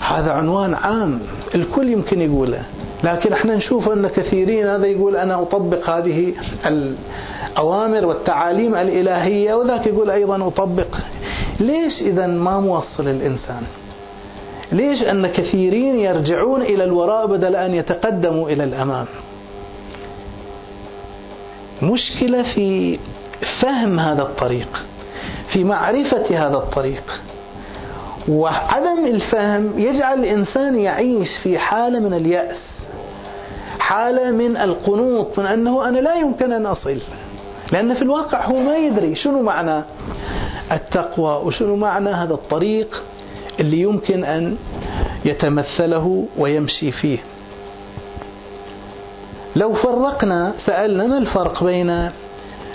هذا 0.00 0.32
عنوان 0.32 0.74
عام 0.74 1.20
الكل 1.54 1.88
يمكن 1.88 2.20
يقوله. 2.20 2.62
لكن 3.04 3.32
إحنا 3.32 3.54
نشوف 3.54 3.88
أن 3.88 4.08
كثيرين 4.08 4.66
هذا 4.66 4.86
يقول 4.86 5.16
أنا 5.16 5.42
أطبق 5.42 5.90
هذه 5.90 6.32
الأوامر 6.66 8.06
والتعاليم 8.06 8.74
الإلهية 8.74 9.54
وذاك 9.54 9.86
يقول 9.86 10.10
أيضا 10.10 10.46
أطبق. 10.46 10.96
ليش 11.60 12.02
اذا 12.02 12.26
ما 12.26 12.60
موصل 12.60 13.08
الإنسان؟ 13.08 13.62
ليش 14.72 15.02
أن 15.02 15.26
كثيرين 15.26 15.98
يرجعون 15.98 16.62
إلى 16.62 16.84
الوراء 16.84 17.26
بدل 17.26 17.56
أن 17.56 17.74
يتقدموا 17.74 18.50
إلى 18.50 18.64
الأمام؟ 18.64 19.06
مشكلة 21.82 22.42
في 22.42 22.98
فهم 23.60 23.98
هذا 23.98 24.22
الطريق 24.22 24.84
في 25.52 25.64
معرفة 25.64 26.46
هذا 26.46 26.56
الطريق. 26.56 27.20
وعدم 28.28 29.06
الفهم 29.06 29.78
يجعل 29.78 30.18
الإنسان 30.18 30.78
يعيش 30.78 31.28
في 31.42 31.58
حالة 31.58 31.98
من 31.98 32.14
اليأس 32.14 32.80
حالة 33.78 34.30
من 34.30 34.56
القنوط 34.56 35.38
من 35.38 35.46
أنه 35.46 35.88
أنا 35.88 35.98
لا 35.98 36.14
يمكن 36.14 36.52
أن 36.52 36.66
أصل. 36.66 36.98
لأن 37.72 37.94
في 37.94 38.02
الواقع 38.02 38.46
هو 38.46 38.58
ما 38.58 38.76
يدري 38.76 39.14
شنو 39.14 39.42
معنى 39.42 39.82
التقوى 40.72 41.46
وشنو 41.46 41.76
معنى 41.76 42.10
هذا 42.10 42.34
الطريق 42.34 43.02
اللي 43.60 43.80
يمكن 43.80 44.24
أن 44.24 44.56
يتمثله 45.24 46.26
ويمشي 46.38 46.92
فيه. 46.92 47.18
لو 49.56 49.72
فرقنا 49.72 50.52
سألنا 50.66 51.06
ما 51.06 51.18
الفرق 51.18 51.64
بين 51.64 52.10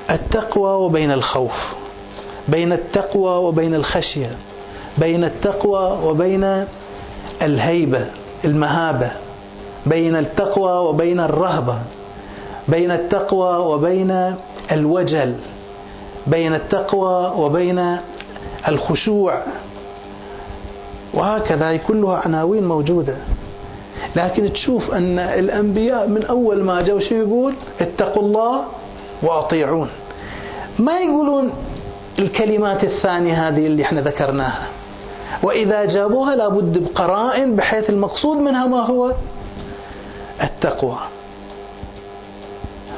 التقوى 0.09 0.85
وبين 0.85 1.11
الخوف؟ 1.11 1.73
بين 2.47 2.73
التقوى 2.73 3.37
وبين 3.37 3.75
الخشية. 3.75 4.31
بين 4.97 5.23
التقوى 5.23 5.99
وبين 6.03 6.65
الهيبة 7.41 8.05
المهابة. 8.45 9.11
بين 9.85 10.15
التقوى 10.15 10.71
وبين 10.89 11.19
الرهبة. 11.19 11.79
بين 12.67 12.91
التقوى 12.91 13.57
وبين 13.57 14.35
الوجل. 14.71 15.35
بين 16.27 16.53
التقوى 16.53 17.33
وبين 17.37 17.97
الخشوع. 18.67 19.43
وهكذا 21.13 21.77
كلها 21.77 22.17
عناوين 22.25 22.67
موجودة. 22.67 23.15
لكن 24.15 24.53
تشوف 24.53 24.91
أن 24.91 25.19
الأنبياء 25.19 26.07
من 26.07 26.25
أول 26.25 26.63
ما 26.63 26.81
جاءوا 26.81 26.99
شو 26.99 27.15
يقول؟ 27.15 27.53
اتقوا 27.81 28.23
الله 28.23 28.63
وأطيعون. 29.23 29.89
ما 30.79 30.99
يقولون 30.99 31.51
الكلمات 32.19 32.83
الثانية 32.83 33.47
هذه 33.47 33.67
اللي 33.67 33.83
إحنا 33.83 34.01
ذكرناها. 34.01 34.67
وإذا 35.43 35.85
جابوها 35.85 36.35
لابد 36.35 36.77
بقرائن 36.77 37.55
بحيث 37.55 37.89
المقصود 37.89 38.37
منها 38.37 38.67
ما 38.67 38.85
هو؟ 38.85 39.11
التقوى. 40.43 40.97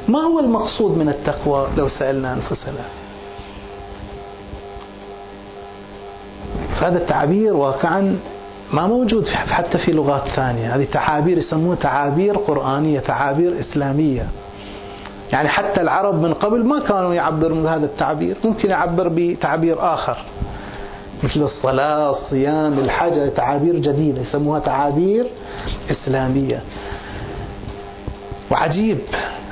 ما 0.08 0.18
هو 0.18 0.40
المقصود 0.40 0.98
من 0.98 1.08
التقوى 1.08 1.68
لو 1.76 1.88
سألنا 1.88 2.32
أنفسنا؟ 2.32 2.84
فهذا 6.80 6.98
التعبير 6.98 7.56
واقعا 7.56 8.18
ما 8.72 8.86
موجود 8.86 9.28
حتى 9.28 9.78
في 9.78 9.92
لغات 9.92 10.28
ثانية. 10.28 10.76
هذه 10.76 10.86
تعابير 10.92 11.38
يسموها 11.38 11.76
تعابير 11.76 12.36
قرآنية 12.36 13.00
تعابير 13.00 13.60
إسلامية. 13.60 14.26
يعني 15.32 15.48
حتى 15.48 15.80
العرب 15.80 16.22
من 16.22 16.34
قبل 16.34 16.64
ما 16.64 16.80
كانوا 16.80 17.14
يعبرون 17.14 17.62
بهذا 17.62 17.86
التعبير. 17.86 18.36
ممكن 18.44 18.70
يعبر 18.70 19.08
بتعبير 19.14 19.94
آخر. 19.94 20.16
مثل 21.22 21.42
الصلاة 21.42 22.10
الصيام 22.10 22.78
الحج 22.78 23.30
تعابير 23.32 23.76
جديدة 23.76 24.20
يسموها 24.20 24.60
تعابير 24.60 25.26
إسلامية. 25.90 26.62
وعجيب 28.50 28.98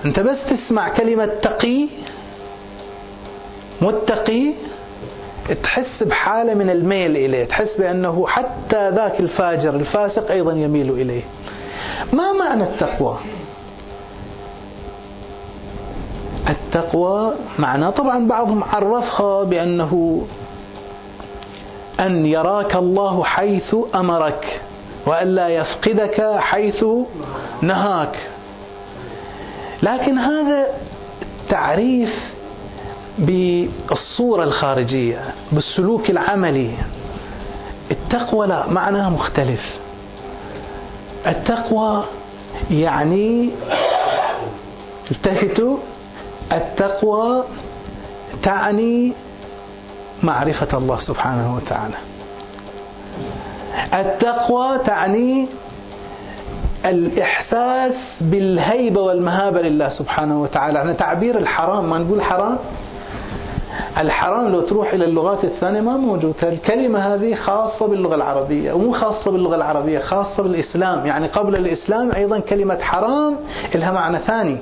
أنت 0.04 0.20
بس 0.20 0.38
تسمع 0.50 0.88
كلمة 0.88 1.26
تقي 1.26 1.88
متقي 3.82 4.52
تحس 5.62 6.02
بحالة 6.02 6.54
من 6.54 6.70
الميل 6.70 7.16
إليه 7.16 7.44
تحس 7.44 7.76
بأنه 7.78 8.26
حتى 8.26 8.90
ذاك 8.90 9.20
الفاجر 9.20 9.74
الفاسق 9.74 10.30
أيضا 10.30 10.52
يميل 10.52 10.90
إليه. 10.90 11.22
ما 12.12 12.32
معنى 12.32 12.62
التقوى؟ 12.62 13.16
التقوى 16.48 17.32
معناه 17.58 17.90
طبعا 17.90 18.26
بعضهم 18.26 18.64
عرفها 18.64 19.44
بأنه 19.44 20.22
أن 22.00 22.26
يراك 22.26 22.76
الله 22.76 23.24
حيث 23.24 23.76
أمرك 23.94 24.60
وألا 25.06 25.48
يفقدك 25.48 26.36
حيث 26.38 26.84
نهاك. 27.62 28.28
لكن 29.82 30.18
هذا 30.18 30.66
تعريف 31.48 32.34
بالصورة 33.18 34.44
الخارجية 34.44 35.20
بالسلوك 35.52 36.10
العملي. 36.10 36.70
التقوى 37.90 38.46
لا 38.46 38.66
معناها 38.66 39.10
مختلف. 39.10 39.78
التقوى 41.26 42.04
يعني 42.70 43.50
التفتوا 45.10 45.76
التقوى 46.52 47.44
تعني 48.42 49.12
معرفة 50.22 50.78
الله 50.78 50.98
سبحانه 50.98 51.56
وتعالى. 51.56 51.94
التقوى 53.94 54.78
تعني 54.78 55.48
الإحساس 56.84 57.94
بالهيبة 58.20 59.00
والمهابة 59.00 59.62
لله 59.62 59.88
سبحانه 59.88 60.42
وتعالى. 60.42 60.78
يعني 60.78 60.94
تعبير 60.94 61.38
الحرام 61.38 61.90
ما 61.90 61.98
نقول 61.98 62.22
حرام؟ 62.22 62.58
الحرام 63.98 64.48
لو 64.48 64.60
تروح 64.60 64.92
إلى 64.92 65.04
اللغات 65.04 65.44
الثانية 65.44 65.80
ما 65.80 65.96
موجود. 65.96 66.34
الكلمة 66.42 66.98
هذه 66.98 67.34
خاصة 67.34 67.86
باللغة 67.86 68.14
العربية 68.14 68.72
ومو 68.72 68.92
خاصة 68.92 69.30
باللغة 69.30 69.56
العربية 69.56 69.98
خاصة 69.98 70.42
بالإسلام. 70.42 71.06
يعني 71.06 71.26
قبل 71.26 71.56
الإسلام 71.56 72.12
أيضا 72.12 72.38
كلمة 72.38 72.78
حرام 72.78 73.36
لها 73.74 73.92
معنى 73.92 74.18
ثاني. 74.18 74.58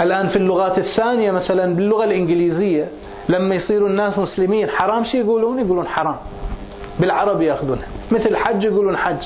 الآن 0.00 0.28
في 0.28 0.36
اللغات 0.36 0.78
الثانية 0.78 1.30
مثلا 1.30 1.74
باللغة 1.74 2.04
الإنجليزية 2.04 2.88
لما 3.30 3.54
يصيروا 3.54 3.88
الناس 3.88 4.18
مسلمين 4.18 4.68
حرام 4.68 5.04
شي 5.04 5.18
يقولون؟ 5.18 5.58
يقولون 5.58 5.86
حرام. 5.86 6.16
بالعربي 7.00 7.46
يأخذونها. 7.46 7.86
مثل 8.10 8.36
حج 8.36 8.64
يقولون 8.64 8.96
حج. 8.96 9.22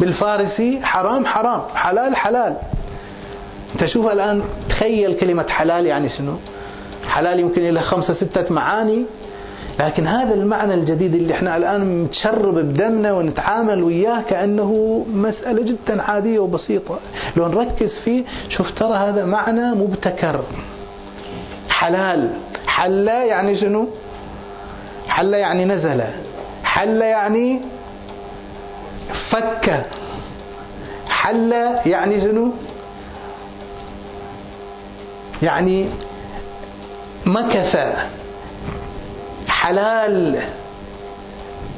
بالفارسي 0.00 0.80
حرام 0.82 1.26
حرام. 1.26 1.60
حلال 1.74 2.16
حلال. 2.16 2.56
تشوف 3.78 4.12
الآن 4.12 4.42
تخيل 4.68 5.16
كلمة 5.16 5.48
حلال 5.48 5.86
يعني 5.86 6.08
شنو؟ 6.08 6.32
حلال 7.08 7.40
يمكن 7.40 7.62
لها 7.62 7.82
خمسة 7.82 8.14
ستة 8.14 8.54
معاني. 8.54 9.04
لكن 9.80 10.06
هذا 10.06 10.34
المعنى 10.34 10.74
الجديد 10.74 11.14
اللي 11.14 11.34
إحنا 11.34 11.56
الآن 11.56 12.04
متشرب 12.04 12.54
بدمنا 12.54 13.12
ونتعامل 13.12 13.82
وياه 13.82 14.22
كأنه 14.22 15.04
مسألة 15.14 15.62
جدا 15.62 16.02
عادية 16.02 16.38
وبسيطة. 16.38 16.98
لو 17.36 17.48
نركز 17.48 17.98
فيه 18.04 18.24
شوف 18.48 18.70
ترى 18.70 18.94
هذا 18.94 19.24
معنى 19.24 19.74
مبتكر. 19.74 20.40
حلال. 21.78 22.30
حل 22.66 23.08
يعني 23.08 23.56
شنو؟ 23.60 23.88
حل 25.08 25.34
يعني 25.34 25.64
نزل. 25.64 26.02
حل 26.64 27.02
يعني 27.02 27.60
فك. 29.30 29.84
حل 31.08 31.52
يعني 31.86 32.20
شنو؟ 32.20 32.52
يعني 35.42 35.88
مكث. 37.26 37.76
حلال. 39.48 40.42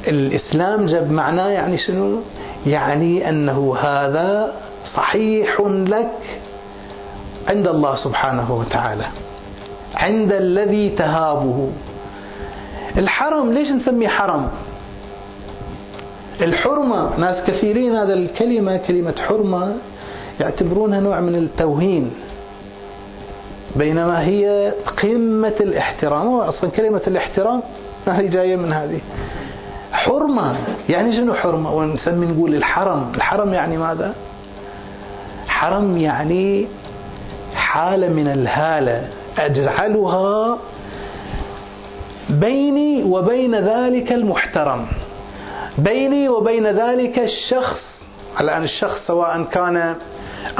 الإسلام 0.07 0.85
جاب 0.85 1.11
معناه 1.11 1.47
يعني 1.47 1.77
شنو؟ 1.77 2.21
يعني 2.65 3.29
أنه 3.29 3.75
هذا 3.77 4.53
صحيح 4.95 5.61
لك 5.67 6.39
عند 7.47 7.67
الله 7.67 7.95
سبحانه 7.95 8.53
وتعالى. 8.53 9.05
عند 9.95 10.31
الذي 10.31 10.89
تهابه. 10.89 11.69
الحرم 12.97 13.53
ليش 13.53 13.71
نسميه 13.71 14.07
حرم؟ 14.07 14.47
الحرمة 16.41 17.17
ناس 17.17 17.47
كثيرين 17.47 17.95
هذا 17.95 18.13
الكلمة 18.13 18.77
كلمة 18.77 19.15
حرمة 19.27 19.75
يعتبرونها 20.39 20.99
نوع 20.99 21.19
من 21.19 21.35
التوهين 21.35 22.11
بينما 23.75 24.21
هي 24.25 24.73
قمة 25.03 25.55
الاحترام. 25.59 26.33
أصلا 26.35 26.69
كلمة 26.69 27.01
الاحترام 27.07 27.61
هي 28.07 28.27
جاية 28.27 28.55
من 28.55 28.73
هذه. 28.73 28.99
حرمة 29.91 30.55
يعني 30.89 31.11
شنو 31.13 31.33
حرمة؟ 31.33 31.75
ونسمي 31.75 32.25
نقول 32.25 32.55
الحرم. 32.55 33.11
الحرم 33.15 33.53
يعني 33.53 33.77
ماذا؟ 33.77 34.13
حرم 35.47 35.97
يعني 35.97 36.67
حالة 37.55 38.09
من 38.09 38.27
الهالة. 38.27 39.07
أجعلها 39.39 40.57
بيني 42.29 43.03
وبين 43.03 43.55
ذلك 43.55 44.11
المحترم. 44.11 44.85
بيني 45.77 46.29
وبين 46.29 46.67
ذلك 46.67 47.19
الشخص. 47.19 47.81
الآن 48.41 48.63
الشخص 48.63 49.07
سواء 49.07 49.43
كان 49.43 49.95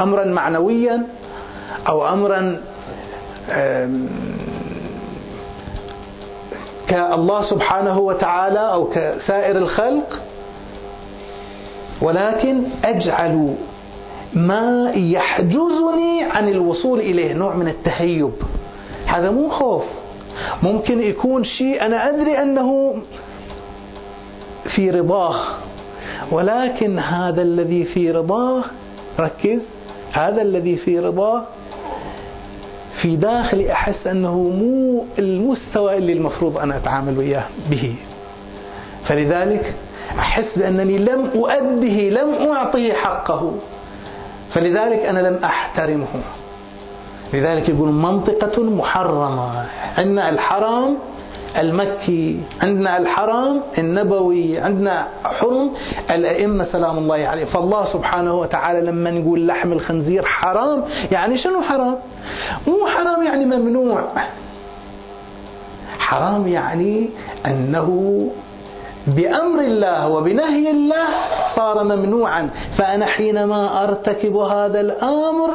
أمرا 0.00 0.24
معنويا 0.24 1.06
أو 1.88 2.08
أمرا 2.08 2.60
كالله 6.88 7.42
سبحانه 7.42 7.98
وتعالى 7.98 8.72
أو 8.72 8.84
كسائر 8.84 9.56
الخلق. 9.56 10.22
ولكن 12.02 12.62
أجعل 12.84 13.54
ما 14.34 14.92
يحجزني 14.96 16.22
عن 16.30 16.48
الوصول 16.48 17.00
إليه 17.00 17.32
نوع 17.32 17.54
من 17.54 17.68
التهيب. 17.68 18.32
هذا 19.06 19.30
مو 19.30 19.48
خوف. 19.48 19.84
ممكن 20.62 21.02
يكون 21.02 21.44
شيء 21.44 21.86
أنا 21.86 22.08
أدري 22.08 22.42
أنه 22.42 22.96
في 24.74 24.90
رضاه 24.90 25.34
ولكن 26.32 26.98
هذا 26.98 27.42
الذي 27.42 27.84
في 27.84 28.10
رضاه 28.10 28.64
ركز 29.20 29.60
هذا 30.12 30.42
الذي 30.42 30.76
في 30.76 30.98
رضاه 30.98 31.44
في 33.02 33.16
داخلي 33.16 33.72
أحس 33.72 34.06
أنه 34.06 34.34
مو 34.34 35.04
المستوى 35.18 35.96
اللي 35.96 36.12
المفروض 36.12 36.58
أنا 36.58 36.76
أتعامل 36.76 37.18
وياه 37.18 37.44
به. 37.70 37.94
فلذلك 39.04 39.74
أحس 40.18 40.58
بأنني 40.58 40.98
لم 40.98 41.30
أؤده 41.34 42.08
لم 42.10 42.52
أعطيه 42.52 42.92
حقه. 42.92 43.54
فلذلك 44.52 44.98
أنا 44.98 45.18
لم 45.18 45.44
أحترمه. 45.44 46.06
لذلك 47.32 47.68
يقول 47.68 47.88
منطقة 47.88 48.62
محرمة. 48.62 49.64
عندنا 49.98 50.28
الحرام 50.28 50.96
المكي 51.58 52.40
عندنا 52.62 52.98
الحرام 52.98 53.60
النبوي 53.78 54.58
عندنا 54.58 55.06
حرم 55.24 55.70
الأئمة 56.10 56.64
سلام 56.64 56.98
الله 56.98 57.14
عليه 57.14 57.44
فالله 57.44 57.84
سبحانه 57.92 58.34
وتعالى 58.34 58.80
لما 58.80 59.10
نقول 59.10 59.46
لحم 59.46 59.72
الخنزير 59.72 60.24
حرام 60.24 60.84
يعني 61.12 61.38
شنو 61.38 61.62
حرام؟ 61.62 61.96
مو 62.66 62.86
حرام 62.86 63.26
يعني 63.26 63.44
ممنوع. 63.44 64.02
حرام 65.98 66.48
يعني 66.48 67.08
أنه 67.46 67.88
بأمر 69.06 69.60
الله 69.60 70.08
وبنهي 70.08 70.70
الله 70.70 71.06
صار 71.56 71.84
ممنوعا. 71.84 72.50
فأنا 72.78 73.06
حينما 73.06 73.84
أرتكب 73.84 74.36
هذا 74.36 74.80
الأمر 74.80 75.50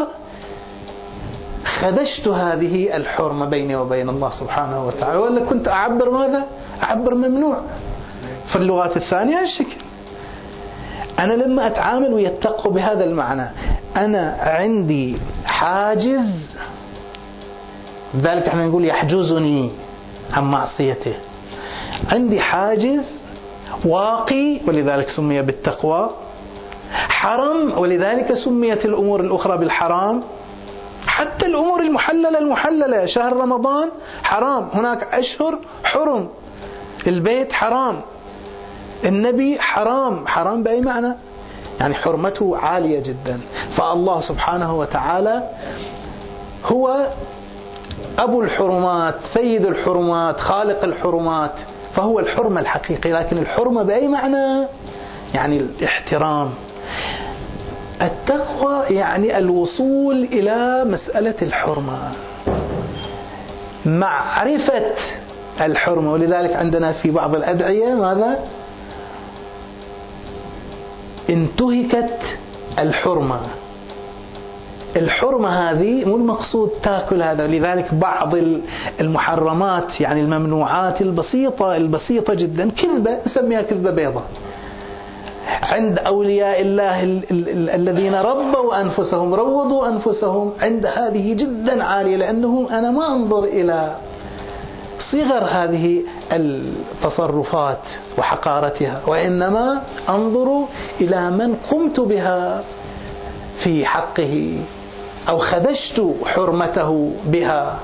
خدشت 1.65 2.27
هذه 2.27 2.95
الحرمة 2.95 3.45
بيني 3.45 3.75
وبين 3.75 4.09
الله 4.09 4.29
سبحانه 4.29 4.87
وتعالى 4.87 5.19
ولا 5.19 5.45
كنت 5.45 5.67
أعبر 5.67 6.09
ماذا؟ 6.09 6.43
أعبر 6.83 7.15
ممنوع. 7.15 7.57
في 8.47 8.55
اللغات 8.55 8.97
الثانية 8.97 9.41
الشكل 9.43 9.77
أنا 11.19 11.33
لما 11.33 11.67
أتعامل 11.67 12.13
ويتقوا 12.13 12.71
بهذا 12.71 13.03
المعنى 13.03 13.49
أنا 13.97 14.37
عندي 14.41 15.17
حاجز 15.45 16.55
لذلك 18.13 18.47
إحنا 18.47 18.65
نقول 18.65 18.85
يحجزني 18.85 19.71
عن 20.33 20.43
معصيته. 20.51 21.13
عندي 22.11 22.41
حاجز 22.41 23.03
واقي 23.85 24.59
ولذلك 24.67 25.09
سمي 25.09 25.41
بالتقوى 25.41 26.09
حرم 26.91 27.73
ولذلك 27.77 28.33
سميت 28.33 28.85
الأمور 28.85 29.19
الأخرى 29.19 29.57
بالحرام. 29.57 30.23
حتى 31.15 31.45
الأمور 31.45 31.79
المحللة 31.81 32.39
المحللة. 32.39 33.05
شهر 33.05 33.33
رمضان 33.37 33.89
حرام. 34.23 34.69
هناك 34.73 35.13
أشهر 35.13 35.59
حرم. 35.83 36.29
البيت 37.07 37.53
حرام. 37.53 38.01
النبي 39.05 39.59
حرام. 39.59 40.27
حرام 40.27 40.63
بأي 40.63 40.81
معنى؟ 40.81 41.13
يعني 41.79 41.93
حرمته 41.93 42.57
عالية 42.57 42.99
جدا. 42.99 43.39
فالله 43.77 44.21
سبحانه 44.21 44.75
وتعالى 44.79 45.49
هو 46.65 47.07
أبو 48.19 48.41
الحرمات 48.41 49.15
سيد 49.33 49.65
الحرمات 49.65 50.39
خالق 50.39 50.83
الحرمات. 50.83 51.51
فهو 51.95 52.19
الحرمة 52.19 52.61
الحقيقي 52.61 53.11
لكن 53.11 53.37
الحرمة 53.37 53.83
بأي 53.83 54.07
معنى؟ 54.07 54.67
يعني 55.33 55.57
الاحترام. 55.57 56.49
التقوى 58.01 58.83
يعني 58.89 59.37
الوصول 59.37 60.23
إلى 60.23 60.85
مسألة 60.85 61.35
الحرمة. 61.41 62.11
معرفة 63.85 64.83
الحرمة 65.61 66.11
ولذلك 66.13 66.53
عندنا 66.55 66.91
في 66.91 67.11
بعض 67.11 67.35
الأدعية 67.35 67.93
ماذا؟ 67.93 68.39
انتهكت 71.29 72.19
الحرمة. 72.79 73.39
الحرمة 74.95 75.49
هذه 75.49 76.05
مو 76.05 76.15
المقصود 76.15 76.69
تاكل 76.83 77.21
هذا 77.21 77.47
لذلك 77.47 77.93
بعض 77.93 78.35
المحرمات 79.01 80.01
يعني 80.01 80.21
الممنوعات 80.21 81.01
البسيطة 81.01 81.75
البسيطة 81.77 82.33
جدا 82.33 82.69
كذبة 82.69 83.17
نسميها 83.25 83.61
كذبة 83.61 83.91
بيضاء. 83.91 84.25
عند 85.61 85.99
أولياء 85.99 86.61
الله 86.61 87.03
الذين 87.75 88.15
ربوا 88.15 88.81
أنفسهم 88.81 89.33
روضوا 89.33 89.87
أنفسهم 89.87 90.53
عند 90.61 90.85
هذه 90.85 91.33
جدا 91.33 91.83
عالية 91.83 92.17
لأنه 92.17 92.67
أنا 92.71 92.91
ما 92.91 93.07
أنظر 93.07 93.43
إلى 93.43 93.95
صغر 95.11 95.43
هذه 95.49 96.01
التصرفات 96.31 97.79
وحقارتها 98.17 99.01
وإنما 99.07 99.81
أنظر 100.09 100.65
إلى 101.01 101.29
من 101.29 101.55
قمت 101.71 101.99
بها 101.99 102.63
في 103.63 103.85
حقه 103.85 104.57
أو 105.29 105.37
خدشت 105.37 106.01
حرمته 106.25 107.11
بها. 107.25 107.79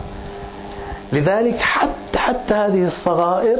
لذلك 1.14 1.60
حتى 1.60 2.18
حتى 2.18 2.54
هذه 2.54 2.88
الصغائر 2.88 3.60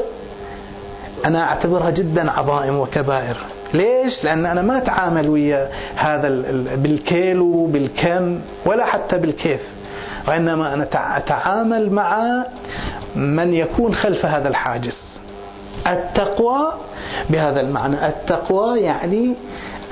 أنا 1.24 1.42
أعتبرها 1.42 1.90
جدا 1.90 2.30
عظائم 2.30 2.78
وكبائر. 2.78 3.36
ليش؟ 3.74 4.24
لأن 4.24 4.46
أنا 4.46 4.62
ما 4.62 4.78
أتعامل 4.78 5.28
ويا 5.28 5.68
هذا 5.94 6.28
بالكيلو 6.76 7.66
بالكم 7.66 8.40
ولا 8.66 8.84
حتى 8.84 9.18
بالكيف. 9.18 9.60
وإنما 10.28 10.74
أنا 10.74 10.86
أتعامل 11.16 11.90
مع 11.90 12.42
من 13.16 13.54
يكون 13.54 13.94
خلف 13.94 14.26
هذا 14.26 14.48
الحاجز. 14.48 14.98
التقوى 15.86 16.72
بهذا 17.30 17.60
المعنى. 17.60 18.06
التقوى 18.06 18.80
يعني 18.80 19.34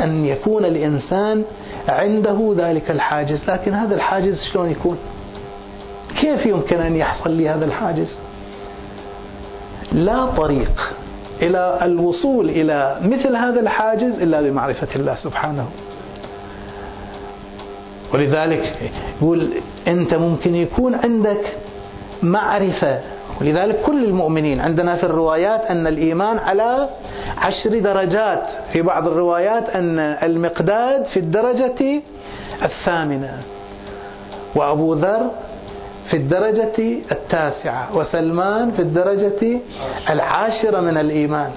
أن 0.00 0.26
يكون 0.26 0.64
الإنسان 0.64 1.44
عنده 1.88 2.54
ذلك 2.56 2.90
الحاجز. 2.90 3.50
لكن 3.50 3.74
هذا 3.74 3.94
الحاجز 3.94 4.42
شلون 4.52 4.70
يكون؟ 4.70 4.98
كيف 6.20 6.46
يمكن 6.46 6.80
أن 6.80 6.96
يحصل 6.96 7.30
لي 7.30 7.48
هذا 7.48 7.64
الحاجز؟ 7.64 8.18
لا 9.92 10.26
طريق. 10.26 10.92
إلى 11.42 11.78
الوصول 11.82 12.48
إلى 12.48 12.96
مثل 13.02 13.36
هذا 13.36 13.60
الحاجز 13.60 14.20
إلا 14.20 14.40
بمعرفة 14.42 14.88
الله 14.96 15.14
سبحانه. 15.14 15.66
ولذلك 18.14 18.78
يقول 19.16 19.48
أنت 19.88 20.14
ممكن 20.14 20.54
يكون 20.54 20.94
عندك 20.94 21.56
معرفة. 22.22 23.00
ولذلك 23.40 23.80
كل 23.82 24.04
المؤمنين 24.04 24.60
عندنا 24.60 24.96
في 24.96 25.04
الروايات 25.04 25.60
أن 25.60 25.86
الإيمان 25.86 26.38
على 26.38 26.88
عشر 27.38 27.78
درجات. 27.78 28.42
في 28.72 28.82
بعض 28.82 29.08
الروايات 29.08 29.70
أن 29.70 29.98
المقداد 29.98 31.04
في 31.04 31.20
الدرجة 31.20 32.02
الثامنة. 32.62 33.42
وأبو 34.54 34.94
ذر 34.94 35.30
في 36.10 36.16
الدرجة 36.16 36.98
التاسعة 37.12 37.96
وسلمان 37.96 38.70
في 38.70 38.82
الدرجة 38.82 39.58
العاشرة 40.10 40.80
من 40.80 40.96
الإيمان. 40.98 41.50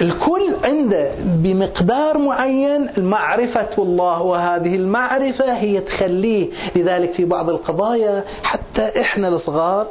الكل 0.00 0.54
عنده 0.64 1.10
بمقدار 1.18 2.18
معين 2.18 2.88
معرفة 2.98 3.68
الله 3.78 4.22
وهذه 4.22 4.76
المعرفة 4.76 5.52
هي 5.52 5.80
تخليه 5.80 6.48
لذلك 6.76 7.12
في 7.12 7.24
بعض 7.24 7.50
القضايا 7.50 8.24
حتى 8.42 9.00
إحنا 9.00 9.28
الصغار 9.28 9.86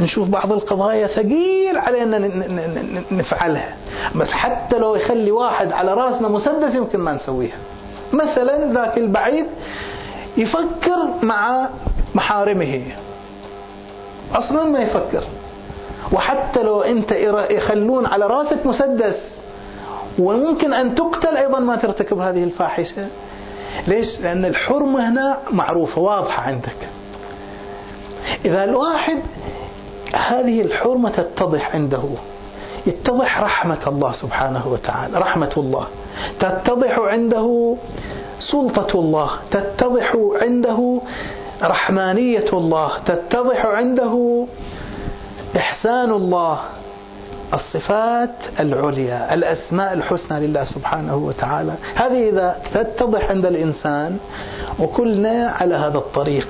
نشوف 0.00 0.28
بعض 0.28 0.52
القضايا 0.52 1.06
ثقيل 1.06 1.76
علينا 1.76 2.18
نفعلها. 3.10 3.76
بس 4.16 4.30
حتى 4.30 4.78
لو 4.78 4.94
يخلي 4.94 5.30
واحد 5.30 5.72
على 5.72 5.94
رأسنا 5.94 6.28
مسدس 6.28 6.74
يمكن 6.74 6.98
ما 6.98 7.12
نسويها. 7.12 7.56
مثلا 8.12 8.72
ذاك 8.72 8.98
البعيد 8.98 9.46
يفكر 10.36 11.08
مع 11.22 11.68
محارمه. 12.14 12.82
أصلا 14.34 14.64
ما 14.64 14.78
يفكر. 14.78 15.24
وحتى 16.12 16.62
لو 16.62 16.80
أنت 16.80 17.12
يخلون 17.50 18.06
على 18.06 18.26
رأسك 18.26 18.66
مسدس 18.66 19.40
وممكن 20.18 20.72
أن 20.72 20.94
تقتل 20.94 21.36
أيضا 21.36 21.58
ما 21.58 21.76
ترتكب 21.76 22.18
هذه 22.18 22.44
الفاحشة. 22.44 23.06
ليش؟ 23.86 24.20
لأن 24.20 24.44
الحرمة 24.44 25.08
هنا 25.08 25.38
معروفة 25.50 26.00
واضحة 26.00 26.42
عندك. 26.42 26.88
إذا 28.44 28.64
الواحد 28.64 29.18
هذه 30.14 30.60
الحرمة 30.62 31.10
تتضح 31.10 31.74
عنده 31.74 32.02
يتضح 32.86 33.40
رحمة 33.40 33.78
الله 33.86 34.12
سبحانه 34.12 34.68
وتعالى 34.68 35.18
رحمة 35.18 35.52
الله. 35.56 35.86
تتضح 36.40 36.98
عنده 36.98 37.76
سلطة 38.52 39.00
الله 39.00 39.30
تتضح 39.50 40.16
عنده 40.42 41.00
رحمانية 41.62 42.48
الله 42.52 42.90
تتضح 43.06 43.66
عنده 43.66 44.46
إحسان 45.56 46.10
الله. 46.10 46.58
الصفات 47.54 48.36
العليا 48.60 49.34
الأسماء 49.34 49.92
الحسنى 49.92 50.46
لله 50.46 50.64
سبحانه 50.64 51.16
وتعالى. 51.16 51.74
هذه 51.94 52.28
إذا 52.28 52.56
تتضح 52.74 53.30
عند 53.30 53.46
الإنسان 53.46 54.16
وكلنا 54.80 55.54
على 55.60 55.74
هذا 55.74 55.98
الطريق. 55.98 56.48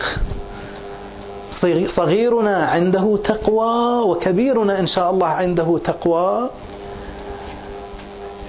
صغيرنا 1.97 2.57
عنده 2.57 3.19
تقوى 3.25 4.03
وكبيرنا 4.09 4.81
إن 4.81 4.87
شاء 4.87 5.11
الله 5.11 5.27
عنده 5.27 5.79
تقوى. 5.85 6.51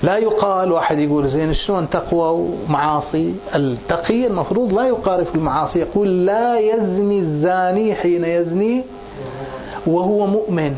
لا 0.05 0.17
يقال 0.17 0.71
واحد 0.71 0.99
يقول 0.99 1.27
زين 1.27 1.53
شلون 1.53 1.89
تقوى 1.89 2.49
ومعاصي؟ 2.69 3.33
التقي 3.55 4.27
المفروض 4.27 4.73
لا 4.73 4.87
يقارف 4.87 5.35
المعاصي 5.35 5.79
يقول 5.79 6.25
لا 6.25 6.59
يزني 6.59 7.19
الزاني 7.19 7.95
حين 7.95 8.25
يزني 8.25 8.83
وهو 9.87 10.27
مؤمن. 10.27 10.75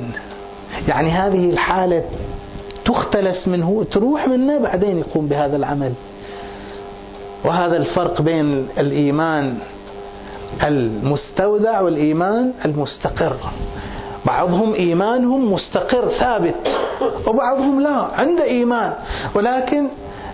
يعني 0.88 1.10
هذه 1.10 1.50
الحالة 1.50 2.04
تختلس 2.86 3.48
منه 3.48 3.86
تروح 3.92 4.28
منه 4.28 4.58
بعدين 4.60 4.98
يقوم 4.98 5.28
بهذا 5.28 5.56
العمل. 5.56 5.94
وهذا 7.46 7.78
الفرق 7.78 8.22
بين 8.22 8.68
الإيمان 8.78 9.58
المستودع 10.64 11.82
والإيمان 11.82 12.54
المستقر. 12.66 13.36
بعضهم 14.28 14.74
إيمانهم 14.74 15.54
مستقر 15.54 16.10
ثابت 16.20 16.56
وبعضهم 17.28 17.82
لا 17.82 18.08
عنده 18.16 18.44
إيمان 18.44 18.94
ولكن 19.36 19.88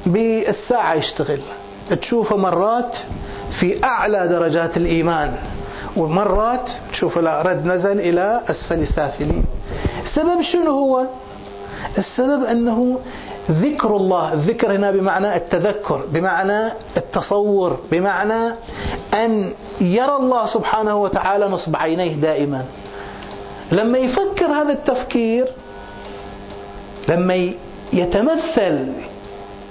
بالساعة 0.06 0.94
يشتغل. 0.94 1.40
تشوفه 2.02 2.38
مرات 2.38 2.98
في 3.60 3.84
أعلى 3.84 4.28
درجات 4.28 4.78
الإيمان 4.78 5.34
ومرات 5.98 6.70
تشوفه 6.92 7.22
لا 7.22 7.42
رد 7.42 7.66
نزل 7.66 8.00
إلى 8.00 8.42
أسفل 8.50 8.80
السافلين 8.82 9.46
السبب 10.04 10.42
شنو 10.42 10.72
هو؟ 10.72 11.06
السبب 11.98 12.44
أنه 12.44 13.00
ذكر 13.52 13.96
الله 13.96 14.34
الذكر 14.34 14.76
هنا 14.76 14.92
بمعنى 14.92 15.36
التذكر 15.36 16.02
بمعنى 16.14 16.72
التصور 16.98 17.80
بمعنى 17.92 18.54
أن 19.14 19.54
يرى 19.82 20.16
الله 20.16 20.46
سبحانه 20.46 20.96
وتعالى 20.96 21.46
نصب 21.48 21.76
عينيه 21.76 22.14
دائما. 22.14 22.66
لما 23.74 23.98
يفكر 23.98 24.46
هذا 24.46 24.74
التفكير 24.74 25.48
لما 27.10 27.50
يتمثل 27.94 28.88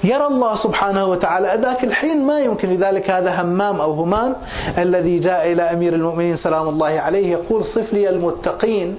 يرى 0.05 0.27
الله 0.27 0.55
سبحانه 0.55 1.07
وتعالى 1.07 1.63
ذاك 1.63 1.85
الحين 1.85 2.27
ما 2.27 2.41
يمكن 2.41 2.71
لذلك 2.71 3.11
هذا 3.11 3.43
همام 3.43 3.81
أو 3.81 3.93
همان 3.93 4.35
الذي 4.79 5.19
جاء 5.19 5.53
إلى 5.53 5.63
أمير 5.63 5.95
المؤمنين 5.95 6.37
سلام 6.37 6.69
الله 6.69 6.87
عليه 6.87 7.33
يقول 7.33 7.65
صف 7.65 7.93
لي 7.93 8.11
المتقين. 8.11 8.99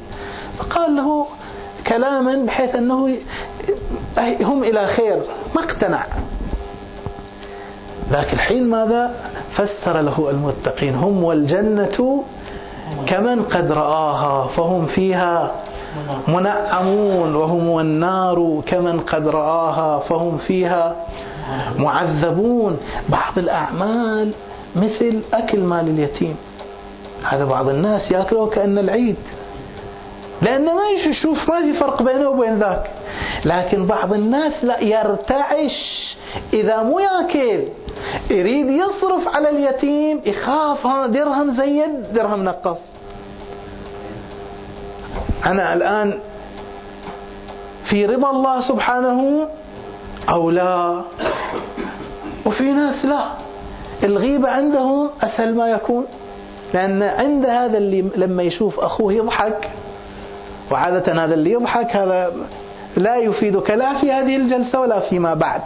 فقال 0.57 0.95
له 0.95 1.25
كلاما 1.87 2.45
بحيث 2.45 2.75
أنه 2.75 3.17
هم 4.41 4.63
إلى 4.63 4.87
خير 4.87 5.19
ما 5.55 5.63
اقتنع. 5.63 6.05
ذاك 8.11 8.33
الحين 8.33 8.69
ماذا؟ 8.69 9.15
فسر 9.51 10.01
له 10.01 10.29
المتقين 10.29 10.95
هم 10.95 11.23
والجنة 11.23 12.23
كمن 13.05 13.43
قد 13.43 13.71
رآها 13.71 14.47
فهم 14.47 14.85
فيها 14.85 15.51
منعمون 16.27 17.35
وهم 17.35 17.69
والنار 17.69 18.61
كمن 18.65 18.99
قد 18.99 19.27
رآها 19.27 19.99
فهم 19.99 20.37
فيها 20.37 20.95
معذبون. 21.77 22.77
بعض 23.09 23.37
الأعمال 23.37 24.31
مثل 24.75 25.21
أكل 25.33 25.59
مال 25.59 25.87
اليتيم 25.87 26.35
هذا 27.23 27.45
بعض 27.45 27.69
الناس 27.69 28.11
يأكله 28.11 28.47
كأن 28.49 28.77
العيد. 28.77 29.15
لأنه 30.43 30.73
ما 30.73 30.89
يشوف 30.89 31.49
ما 31.49 31.61
في 31.61 31.73
فرق 31.73 32.03
بينه 32.03 32.29
وبين 32.29 32.59
ذاك. 32.59 32.91
لكن 33.45 33.85
بعض 33.85 34.13
الناس 34.13 34.63
لا 34.63 34.79
يرتعش. 34.79 36.17
إذا 36.53 36.83
مو 36.83 36.99
ياكل 36.99 37.63
يريد 38.29 38.67
يصرف 38.67 39.27
على 39.27 39.49
اليتيم 39.49 40.21
يخاف 40.25 40.87
درهم 40.87 41.55
زيد 41.57 42.13
درهم 42.13 42.43
نقص. 42.43 42.79
أنا 45.45 45.73
الآن 45.73 46.19
في 47.89 48.05
رضا 48.05 48.31
الله 48.31 48.61
سبحانه 48.61 49.47
أو 50.29 50.49
لا؟ 50.49 51.01
وفي 52.45 52.63
ناس 52.63 53.05
لا. 53.05 53.25
الغيبة 54.03 54.49
عندهم 54.49 55.09
أسهل 55.21 55.55
ما 55.55 55.67
يكون. 55.67 56.05
لأن 56.73 57.03
عند 57.03 57.45
هذا 57.45 57.77
اللي 57.77 58.01
لما 58.15 58.43
يشوف 58.43 58.79
أخوه 58.79 59.13
يضحك 59.13 59.71
وعادة 60.71 61.23
هذا 61.23 61.33
اللي 61.33 61.51
يضحك 61.51 61.95
هذا 61.95 62.33
لا 62.97 63.17
يفيدك 63.17 63.69
لا 63.69 63.99
في 64.01 64.11
هذه 64.11 64.35
الجلسة 64.35 64.81
ولا 64.81 64.99
فيما 64.99 65.33
بعد. 65.33 65.61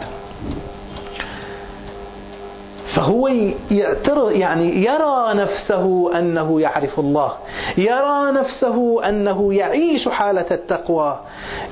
فهو 2.96 3.28
يعترض 3.70 4.32
يعني 4.32 4.84
يرى 4.84 5.34
نفسه 5.34 6.18
أنه 6.18 6.60
يعرف 6.60 6.98
الله، 6.98 7.32
يرى 7.76 8.32
نفسه 8.32 9.08
أنه 9.08 9.54
يعيش 9.54 10.08
حالة 10.08 10.46
التقوى، 10.50 11.20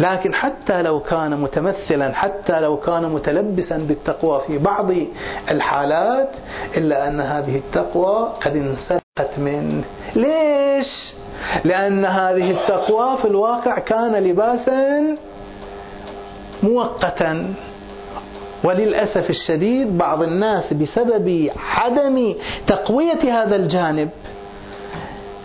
لكن 0.00 0.34
حتى 0.34 0.82
لو 0.82 1.00
كان 1.00 1.40
متمثلا، 1.40 2.12
حتى 2.14 2.60
لو 2.60 2.76
كان 2.76 3.02
متلبسا 3.10 3.78
بالتقوى 3.78 4.40
في 4.46 4.58
بعض 4.58 4.90
الحالات 5.50 6.30
إلا 6.76 7.08
أن 7.08 7.20
هذه 7.20 7.56
التقوى 7.56 8.32
قد 8.44 8.56
انسلخت 8.56 9.05
منه، 9.38 9.84
ليش؟ 10.16 11.14
لأن 11.64 12.04
هذه 12.04 12.50
التقوى 12.50 13.16
في 13.18 13.24
الواقع 13.24 13.78
كان 13.78 14.14
لباسا 14.14 15.16
مؤقتا. 16.62 17.54
وللأسف 18.64 19.30
الشديد 19.30 19.98
بعض 19.98 20.22
الناس 20.22 20.72
بسبب 20.72 21.50
عدم 21.74 22.34
تقوية 22.66 23.42
هذا 23.42 23.56
الجانب 23.56 24.08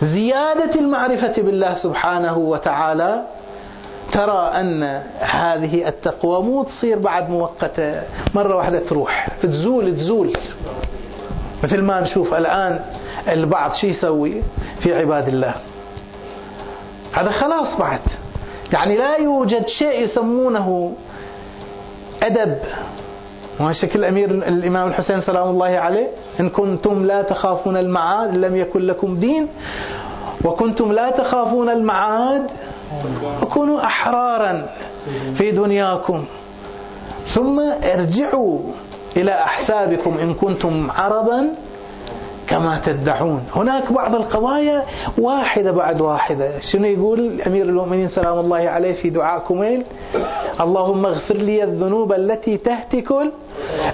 زيادة 0.02 0.74
المعرفة 0.74 1.42
بالله 1.42 1.74
سبحانه 1.74 2.38
وتعالى 2.38 3.22
ترى 4.12 4.52
أن 4.60 5.02
هذه 5.20 5.88
التقوى 5.88 6.42
مو 6.42 6.62
تصير 6.62 6.98
بعد 6.98 7.30
مؤقتة. 7.30 8.02
مرة 8.34 8.56
واحدة 8.56 8.78
تروح. 8.78 9.28
تزول 9.42 9.96
تزول. 9.96 10.32
مثل 11.62 11.82
ما 11.82 12.00
نشوف 12.00 12.34
الآن 12.34 12.80
البعض 13.28 13.74
شو 13.74 13.86
يسوي 13.86 14.42
في 14.80 14.94
عباد 14.94 15.28
الله؟ 15.28 15.54
هذا 17.12 17.30
خلاص 17.30 17.76
بعد. 17.78 18.00
يعني 18.72 18.96
لا 18.96 19.16
يوجد 19.16 19.66
شيء 19.66 20.00
يسمونه 20.00 20.92
أدب. 22.22 22.58
شكل 23.70 24.04
أمير 24.04 24.30
الإمام 24.30 24.88
الحسين 24.88 25.20
سلام 25.20 25.48
الله 25.48 25.66
عليه؟ 25.66 26.08
إن 26.40 26.48
كنتم 26.48 27.04
لا 27.04 27.22
تخافون 27.22 27.76
المعاد 27.76 28.36
لم 28.36 28.56
يكن 28.56 28.80
لكم 28.80 29.14
دين. 29.14 29.48
وكنتم 30.44 30.92
لا 30.92 31.10
تخافون 31.10 31.68
المعاد 31.70 32.42
فكونوا 33.40 33.84
أحرارا 33.84 34.66
في 35.34 35.50
دنياكم. 35.50 36.24
ثم 37.34 37.60
ارجعوا 37.82 38.58
إلى 39.16 39.34
أحسابكم 39.34 40.18
إن 40.18 40.34
كنتم 40.34 40.90
عربا 40.90 41.48
كما 42.46 42.80
تدعون. 42.84 43.44
هناك 43.56 43.92
بعض 43.92 44.14
القضايا 44.14 44.82
واحدة 45.18 45.72
بعد 45.72 46.00
واحدة. 46.00 46.60
شنو 46.60 46.86
يقول 46.86 47.40
أمير 47.46 47.66
المؤمنين 47.66 48.08
سلام 48.08 48.38
الله 48.38 48.68
عليه 48.68 48.94
في 49.02 49.10
دعاء 49.10 49.42
اللهم 50.60 51.06
اغفر 51.06 51.34
لي 51.34 51.64
الذنوب 51.64 52.12
التي 52.12 52.56
تهتك. 52.56 53.12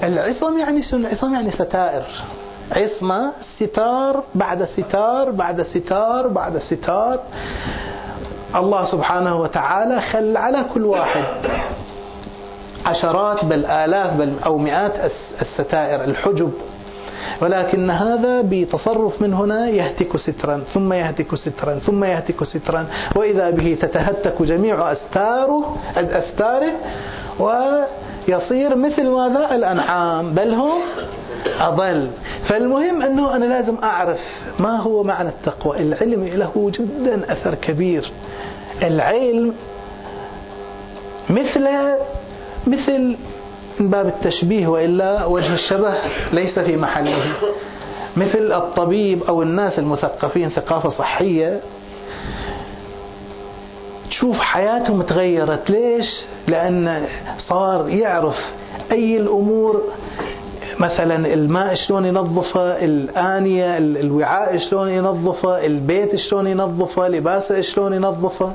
العصم 0.02 0.58
يعني 0.58 0.82
شنو؟ 0.82 1.06
العصم 1.06 1.34
يعني 1.34 1.50
ستائر. 1.50 2.02
عصمة 2.72 3.32
ستار 3.56 4.22
بعد 4.34 4.64
ستار 4.64 5.30
بعد 5.30 5.62
ستار 5.62 6.28
بعد 6.28 6.58
ستار. 6.58 7.18
الله 8.54 8.84
سبحانه 8.84 9.40
وتعالى 9.40 10.00
خل 10.00 10.36
على 10.36 10.64
كل 10.74 10.84
واحد. 10.84 11.24
عشرات 12.86 13.44
بل 13.44 13.64
آلاف 13.66 14.16
بل 14.16 14.32
أو 14.46 14.58
مئات 14.58 14.92
الستائر 15.42 16.04
الحجب. 16.04 16.52
ولكن 17.40 17.90
هذا 17.90 18.40
بتصرف 18.40 19.22
من 19.22 19.34
هنا 19.34 19.68
يهتك 19.68 20.16
سترا 20.16 20.62
ثم 20.74 20.92
يهتك 20.92 21.34
سترا 21.34 21.74
ثم 21.74 22.04
يهتك 22.04 22.44
سترا. 22.44 22.86
وإذا 23.16 23.50
به 23.50 23.76
تتهتك 23.80 24.42
جميع 24.42 24.92
أستاره 24.92 25.76
أستاره 25.96 26.72
ويصير 27.40 28.76
مثل 28.76 29.08
ماذا؟ 29.08 29.54
الأنعام. 29.54 30.34
بل 30.34 30.54
هم 30.54 30.80
أضل. 31.60 32.10
فالمهم 32.48 33.02
أنه 33.02 33.36
أنا 33.36 33.44
لازم 33.44 33.76
أعرف 33.82 34.20
ما 34.58 34.76
هو 34.76 35.02
معنى 35.02 35.28
التقوى. 35.28 35.76
العلم 35.82 36.24
له 36.24 36.70
جدا 36.74 37.32
أثر 37.32 37.54
كبير. 37.54 38.10
العلم 38.82 39.54
مثل 41.30 41.68
مثل 42.68 43.16
باب 43.80 44.06
التشبيه 44.06 44.66
وإلا 44.66 45.24
وجه 45.24 45.54
الشبه 45.54 45.94
ليس 46.32 46.58
في 46.58 46.76
محله. 46.76 47.32
مثل 48.16 48.52
الطبيب 48.52 49.22
أو 49.22 49.42
الناس 49.42 49.78
المثقفين 49.78 50.48
ثقافة 50.48 50.88
صحية 50.88 51.60
تشوف 54.10 54.38
حياتهم 54.38 55.02
تغيرت. 55.02 55.70
ليش؟ 55.70 56.22
لأن 56.48 57.06
صار 57.38 57.88
يعرف 57.88 58.52
أي 58.92 59.16
الأمور 59.16 59.82
مثلا 60.78 61.34
الماء 61.34 61.74
شلون 61.74 62.04
ينظفه 62.04 62.84
الآنية 62.84 63.78
الوعاء 63.78 64.58
شلون 64.58 64.88
ينظفه 64.88 65.66
البيت 65.66 66.16
شلون 66.16 66.46
ينظفه 66.46 67.08
لباسه 67.08 67.60
شلون 67.60 67.94
ينظفه. 67.94 68.52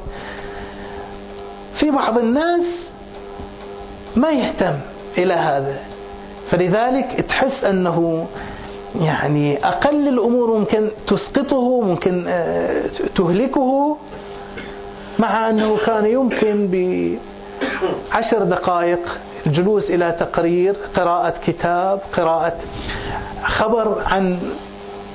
في 1.79 1.91
بعض 1.91 2.17
الناس 2.17 2.92
ما 4.15 4.31
يهتم 4.31 4.73
إلى 5.17 5.33
هذا. 5.33 5.77
فلذلك 6.49 7.25
تحس 7.29 7.63
أنه 7.63 8.27
يعني 9.01 9.67
أقل 9.67 10.07
الأمور 10.07 10.57
ممكن 10.57 10.89
تسقطه 11.07 11.81
ممكن 11.81 12.25
آه، 12.27 12.81
تهلكه 13.15 13.97
مع 15.19 15.49
أنه 15.49 15.77
كان 15.85 16.05
يمكن 16.05 16.67
بعشر 18.11 18.43
دقائق 18.43 18.99
الجلوس 19.45 19.89
إلى 19.89 20.15
تقرير 20.19 20.75
قراءة 20.95 21.33
كتاب 21.45 21.99
قراءة 22.13 22.57
خبر 23.43 24.01
عن 24.05 24.39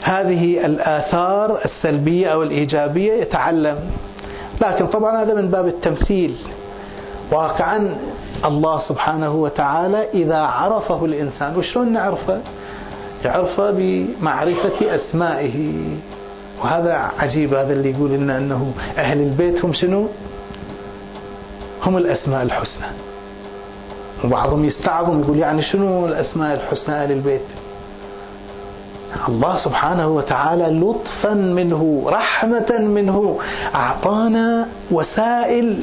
هذه 0.02 0.66
الآثار 0.66 1.58
السلبية 1.64 2.28
أو 2.28 2.42
الإيجابية 2.42 3.12
يتعلم. 3.12 3.78
لكن 4.60 4.86
طبعا 4.86 5.22
هذا 5.22 5.34
من 5.34 5.50
باب 5.50 5.66
التمثيل. 5.66 6.36
واقعا 7.32 7.96
الله 8.44 8.78
سبحانه 8.78 9.34
وتعالى 9.34 10.08
إذا 10.14 10.38
عرفه 10.38 11.04
الإنسان 11.04 11.56
وشلون 11.56 11.92
نعرفه؟ 11.92 12.40
يعرفه 13.24 13.70
بمعرفة 13.70 14.94
أسمائه. 14.94 15.72
وهذا 16.62 17.10
عجيب 17.18 17.54
هذا 17.54 17.72
اللي 17.72 17.90
يقول 17.90 18.10
لنا 18.10 18.38
أنه 18.38 18.72
أهل 18.98 19.20
البيت 19.20 19.64
هم 19.64 19.72
شنو؟ 19.72 20.08
هم 21.82 21.96
الأسماء 21.96 22.42
الحسنى. 22.42 22.86
وبعضهم 24.24 24.64
يستعظم 24.64 25.20
يقول 25.20 25.38
يعني 25.38 25.62
شنو 25.62 26.06
الأسماء 26.06 26.54
الحسنى 26.54 26.94
أهل 26.94 27.12
البيت؟ 27.12 27.42
الله 29.28 29.56
سبحانه 29.56 30.08
وتعالى 30.08 30.80
لطفا 30.80 31.34
منه 31.34 32.02
رحمة 32.06 32.78
منه 32.78 33.38
أعطانا 33.74 34.68
وسائل 34.90 35.80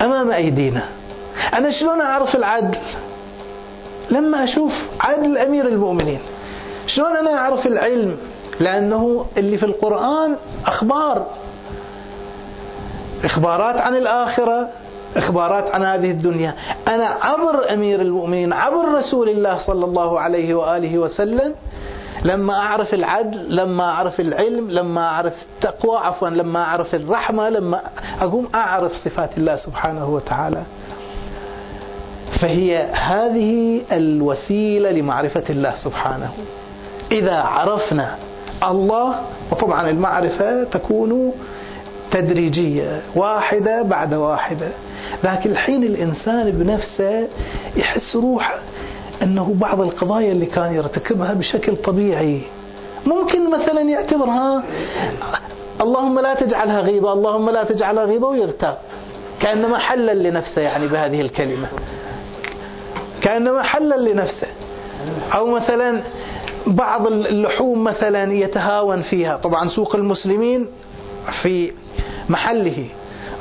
أمام 0.00 0.30
أيدينا. 0.30 0.82
أنا 1.54 1.70
شلون 1.70 2.00
أعرف 2.00 2.36
العدل؟ 2.36 2.78
لما 4.10 4.44
أشوف 4.44 4.72
عدل 5.00 5.38
أمير 5.38 5.68
المؤمنين. 5.68 6.20
شلون 6.86 7.16
أنا 7.16 7.38
أعرف 7.38 7.66
العلم؟ 7.66 8.16
لأنه 8.60 9.26
اللي 9.36 9.58
في 9.58 9.66
القرآن 9.66 10.36
أخبار. 10.66 11.26
إخبارات 13.24 13.76
عن 13.76 13.96
الآخرة 13.96 14.68
إخبارات 15.16 15.74
عن 15.74 15.82
هذه 15.82 16.10
الدنيا. 16.10 16.54
أنا 16.88 17.06
عبر 17.06 17.72
أمير 17.72 18.00
المؤمنين 18.00 18.52
عبر 18.52 18.84
رسول 18.94 19.28
الله 19.28 19.58
صلى 19.66 19.84
الله 19.84 20.20
عليه 20.20 20.54
وآله 20.54 20.98
وسلم. 20.98 21.54
لما 22.24 22.54
أعرف 22.54 22.94
العدل 22.94 23.56
لما 23.56 23.90
أعرف 23.90 24.20
العلم 24.20 24.70
لما 24.70 25.08
أعرف 25.08 25.32
التقوى 25.42 25.98
عفوا 25.98 26.28
لما 26.28 26.62
أعرف 26.62 26.94
الرحمة 26.94 27.48
لما 27.48 27.80
أقوم 28.20 28.48
أعرف 28.54 28.92
صفات 28.92 29.30
الله 29.38 29.56
سبحانه 29.56 30.08
وتعالى. 30.10 30.62
فهي 32.40 32.82
هذه 32.92 33.80
الوسيلة 33.92 34.90
لمعرفة 34.90 35.44
الله 35.50 35.74
سبحانه. 35.76 36.30
إذا 37.12 37.36
عرفنا 37.36 38.14
الله 38.62 39.14
وطبعا 39.52 39.90
المعرفة 39.90 40.64
تكون 40.64 41.32
تدريجية 42.10 43.02
واحدة 43.16 43.82
بعد 43.82 44.14
واحدة. 44.14 44.68
لكن 45.24 45.50
الحين 45.50 45.82
الإنسان 45.82 46.50
بنفسه 46.50 47.28
يحس 47.76 48.16
روحه 48.16 48.54
أنه 49.22 49.54
بعض 49.60 49.80
القضايا 49.80 50.32
اللي 50.32 50.46
كان 50.46 50.74
يرتكبها 50.74 51.34
بشكل 51.34 51.76
طبيعي. 51.76 52.40
ممكن 53.06 53.50
مثلا 53.50 53.80
يعتبرها 53.80 54.62
اللهم 55.80 56.20
لا 56.20 56.34
تجعلها 56.34 56.80
غيبة 56.80 57.12
اللهم 57.12 57.50
لا 57.50 57.64
تجعلها 57.64 58.04
غيبة 58.04 58.26
ويغتاب 58.26 58.78
كأنما 59.40 59.78
حلا 59.78 60.14
لنفسه 60.14 60.62
يعني 60.62 60.86
بهذه 60.86 61.20
الكلمة. 61.20 61.68
كأنما 63.22 63.62
حلا 63.62 63.94
لنفسه. 63.94 64.46
أو 65.34 65.46
مثلا 65.46 66.02
بعض 66.66 67.06
اللحوم 67.06 67.84
مثلا 67.84 68.32
يتهاون 68.32 69.02
فيها. 69.02 69.36
طبعا 69.36 69.68
سوق 69.68 69.96
المسلمين 69.96 70.66
في 71.42 71.72
محله. 72.28 72.86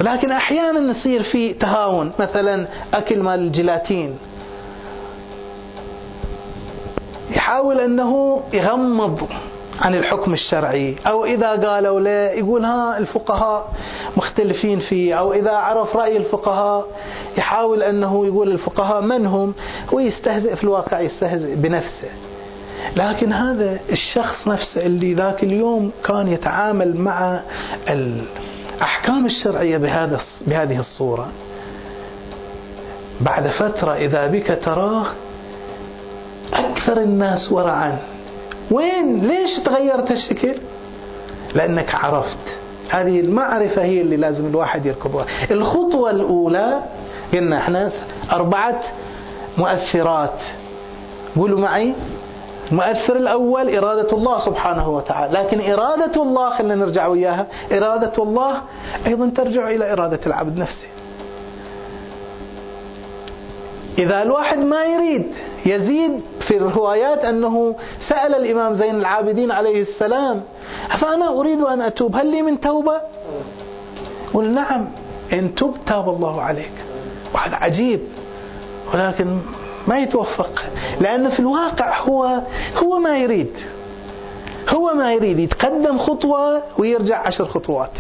ولكن 0.02 0.32
أحيانا 0.32 0.92
يصير 0.92 1.24
في 1.24 1.54
تهاون. 1.54 2.12
مثلا 2.20 2.68
أكل 2.94 3.20
مال 3.20 3.40
الجيلاتين. 3.40 4.18
يحاول 7.32 7.80
أنه 7.80 8.42
يغمض 8.54 9.28
عن 9.82 9.96
الحكم 9.96 10.34
الشرعي. 10.34 10.96
أو 11.08 11.26
إذا 11.26 11.50
قالوا 11.50 12.00
له 12.00 12.10
يقول 12.10 12.66
ها 12.66 12.98
الفقهاء 12.98 13.74
مختلفين 14.18 14.80
فيه. 14.80 15.14
أو 15.14 15.34
إذا 15.34 15.52
عرف 15.52 15.96
رأي 15.96 16.18
الفقهاء 16.18 16.88
يحاول 17.38 17.84
أنه 17.84 18.26
يقول 18.26 18.52
الفقهاء 18.52 19.02
من 19.02 19.26
هم 19.26 19.54
ويستهزئ 19.92 20.56
في 20.56 20.64
الواقع 20.64 21.00
يستهزئ 21.00 21.56
بنفسه. 21.56 22.10
لكن 22.96 23.34
هذا 23.34 23.80
الشخص 23.90 24.48
نفسه 24.48 24.86
اللي 24.86 25.14
ذاك 25.14 25.44
اليوم 25.44 25.92
كان 26.06 26.28
يتعامل 26.28 26.98
مع 26.98 27.40
الأحكام 27.90 29.26
الشرعية 29.26 29.78
بهذا 29.78 30.22
بهذه 30.48 30.80
الصورة. 30.80 31.28
بعد 33.22 33.48
فترة 33.48 33.96
إذا 33.96 34.28
بك 34.28 34.60
تراه 34.66 35.06
أكثر 36.54 37.02
الناس 37.02 37.52
ورعا. 37.52 38.13
وين؟ 38.74 39.28
ليش 39.28 39.60
تغيرت 39.60 40.12
هالشكل 40.12 40.56
لأنك 41.56 41.96
عرفت. 41.96 42.38
هذه 42.90 43.20
المعرفة 43.20 43.82
هي 43.84 44.02
اللي 44.02 44.18
لازم 44.18 44.46
الواحد 44.46 44.86
يركضها 44.86 45.26
الخطوة 45.52 46.10
الأولى 46.12 46.80
قلنا 47.34 47.58
إحنا 47.58 47.92
أربعة 48.32 48.82
مؤثرات. 49.58 50.40
قولوا 51.36 51.60
معي. 51.60 51.94
المؤثر 52.72 53.16
الأول 53.16 53.76
إرادة 53.76 54.18
الله 54.18 54.46
سبحانه 54.46 54.90
وتعالى. 54.90 55.40
لكن 55.40 55.72
إرادة 55.72 56.22
الله 56.22 56.50
خلينا 56.50 56.76
نرجع 56.76 57.08
وياها 57.08 57.48
إرادة 57.72 58.24
الله 58.24 58.62
أيضا 59.08 59.32
ترجع 59.36 59.68
إلى 59.70 59.94
إرادة 59.94 60.20
العبد 60.28 60.58
نفسه. 60.58 60.88
إذا 63.98 64.22
الواحد 64.22 64.58
ما 64.58 64.84
يريد 64.86 65.26
يزيد 65.66 66.22
في 66.48 66.58
الروايات 66.58 67.26
أنه 67.26 67.76
سأل 68.10 68.36
الإمام 68.36 68.76
زين 68.76 68.96
العابدين 68.96 69.52
عليه 69.52 69.82
السلام 69.82 70.44
فأنا 71.00 71.30
أريد 71.30 71.62
أن 71.62 71.82
أتوب؟ 71.82 72.16
هل 72.16 72.32
لي 72.32 72.42
من 72.42 72.60
توبة؟ 72.60 73.02
قل 74.34 74.50
نعم 74.50 74.88
إن 75.34 75.56
تب 75.56 75.74
تاب 75.88 76.10
الله 76.10 76.42
عليك. 76.42 76.72
وهذا 77.34 77.56
عجيب 77.56 78.00
ولكن 78.94 79.38
ما 79.88 80.00
يتوفق 80.00 80.64
لأنه 81.00 81.30
في 81.30 81.40
الواقع 81.40 82.00
هو 82.02 82.42
هو 82.84 83.00
ما 83.00 83.18
يريد 83.18 83.52
هو 84.70 84.94
ما 84.94 85.14
يريد 85.14 85.40
يتقدم 85.40 85.98
خطوة 85.98 86.62
ويرجع 86.78 87.28
عشر 87.28 87.46
خطوات. 87.46 87.92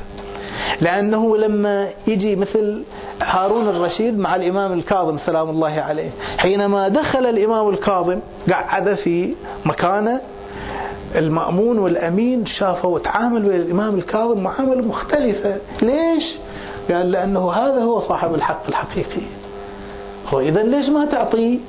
لأنه 0.81 1.37
لما 1.37 1.89
يجي 2.07 2.35
مثل 2.35 2.83
هارون 3.21 3.69
الرشيد 3.69 4.17
مع 4.17 4.35
الإمام 4.35 4.73
الكاظم 4.73 5.17
سلام 5.17 5.49
الله 5.49 5.81
عليه 5.81 6.09
حينما 6.37 6.87
دخل 6.87 7.25
الإمام 7.25 7.69
الكاظم 7.69 8.19
قعد 8.51 8.93
في 8.93 9.33
مكانه 9.65 10.21
المأمون 11.15 11.79
والأمين 11.79 12.45
شافوا 12.45 12.95
وتعامل 12.95 13.45
ويا 13.45 13.57
الإمام 13.57 13.95
الكاظم 13.95 14.39
معاملة 14.43 14.81
مختلفة. 14.81 15.57
ليش؟ 15.81 16.23
قال 16.91 17.11
لأنه 17.11 17.51
هذا 17.51 17.81
هو 17.81 17.99
صاحب 17.99 18.35
الحق 18.35 18.67
الحقيقي. 18.67 19.21
هو 20.27 20.39
إذا 20.39 20.63
ليش 20.63 20.89
ما 20.89 21.05
تعطيه 21.05 21.59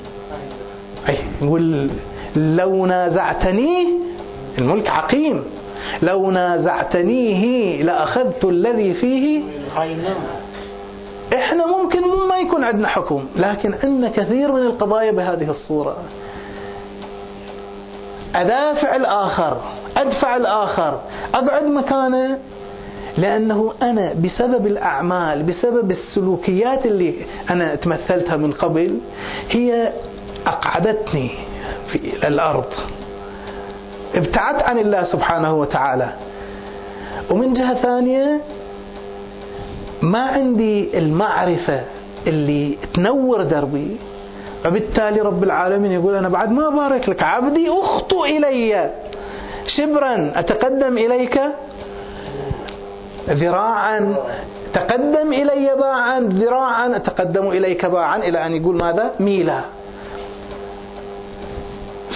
أي 1.09 1.19
يقول 1.43 1.91
لو 2.37 2.87
نازعتنيه 2.87 3.87
الملك 4.59 4.89
عقيم. 4.89 5.45
لو 6.03 6.31
نازعتنيه 6.31 7.83
لأخذت 7.83 8.45
الذي 8.45 8.95
فيه. 8.95 9.43
إحنا 11.35 11.67
ممكن 11.67 12.01
ما 12.29 12.37
يكون 12.39 12.65
عندنا 12.65 12.89
حكم 12.89 13.25
لكن 13.37 13.75
عندنا 13.83 14.09
كثير 14.09 14.53
من 14.53 14.63
القضايا 14.63 15.13
بهذه 15.13 15.51
الصورة. 15.51 15.97
أدافع 18.35 18.97
الآخر 18.97 19.61
أدفع 19.97 20.37
الآخر 20.37 21.01
أقعد 21.35 21.65
مكانه 21.65 22.39
لأنه 23.19 23.73
أنا 23.83 24.13
بسبب 24.13 24.67
الأعمال 24.67 25.43
بسبب 25.43 25.91
السلوكيات 25.91 26.87
اللي 26.87 27.15
أنا 27.51 27.75
تمثلتها 27.75 28.37
من 28.37 28.53
قبل 28.53 28.99
هي 29.51 29.93
أقعدتني 30.47 31.31
في 31.89 32.29
الأرض. 32.29 32.65
ابتعدت 34.15 34.63
عن 34.63 34.79
الله 34.79 35.05
سبحانه 35.05 35.55
وتعالى. 35.55 36.09
ومن 37.31 37.53
جهة 37.53 37.75
ثانية 37.75 38.41
ما 40.03 40.23
عندي 40.23 40.99
المعرفة 40.99 41.81
اللي 42.27 42.79
تنور 42.95 43.43
دربي. 43.43 43.97
وبالتالي 44.67 45.21
رب 45.21 45.45
العالمين 45.45 45.93
يقول 45.93 46.15
أنا 46.15 46.29
بعد 46.29 46.53
ما 46.53 46.69
بارك 46.69 47.09
لك 47.09 47.23
عبدي 47.23 47.71
أخطو 47.71 48.25
إلي. 48.25 48.91
شبرا 49.67 50.33
أتقدم 50.37 50.99
إليك؟ 50.99 51.41
ذراعا 53.31 54.17
تقدم 54.73 55.33
إلي 55.33 55.77
باعا 55.81 56.21
ذراعا 56.21 56.97
أتقدم 56.97 57.49
إليك 57.49 57.87
باعا 57.87 58.17
إلى 58.17 58.47
أن 58.47 58.53
يقول 58.53 58.77
ماذا؟ 58.77 59.11
ميلا. 59.21 59.61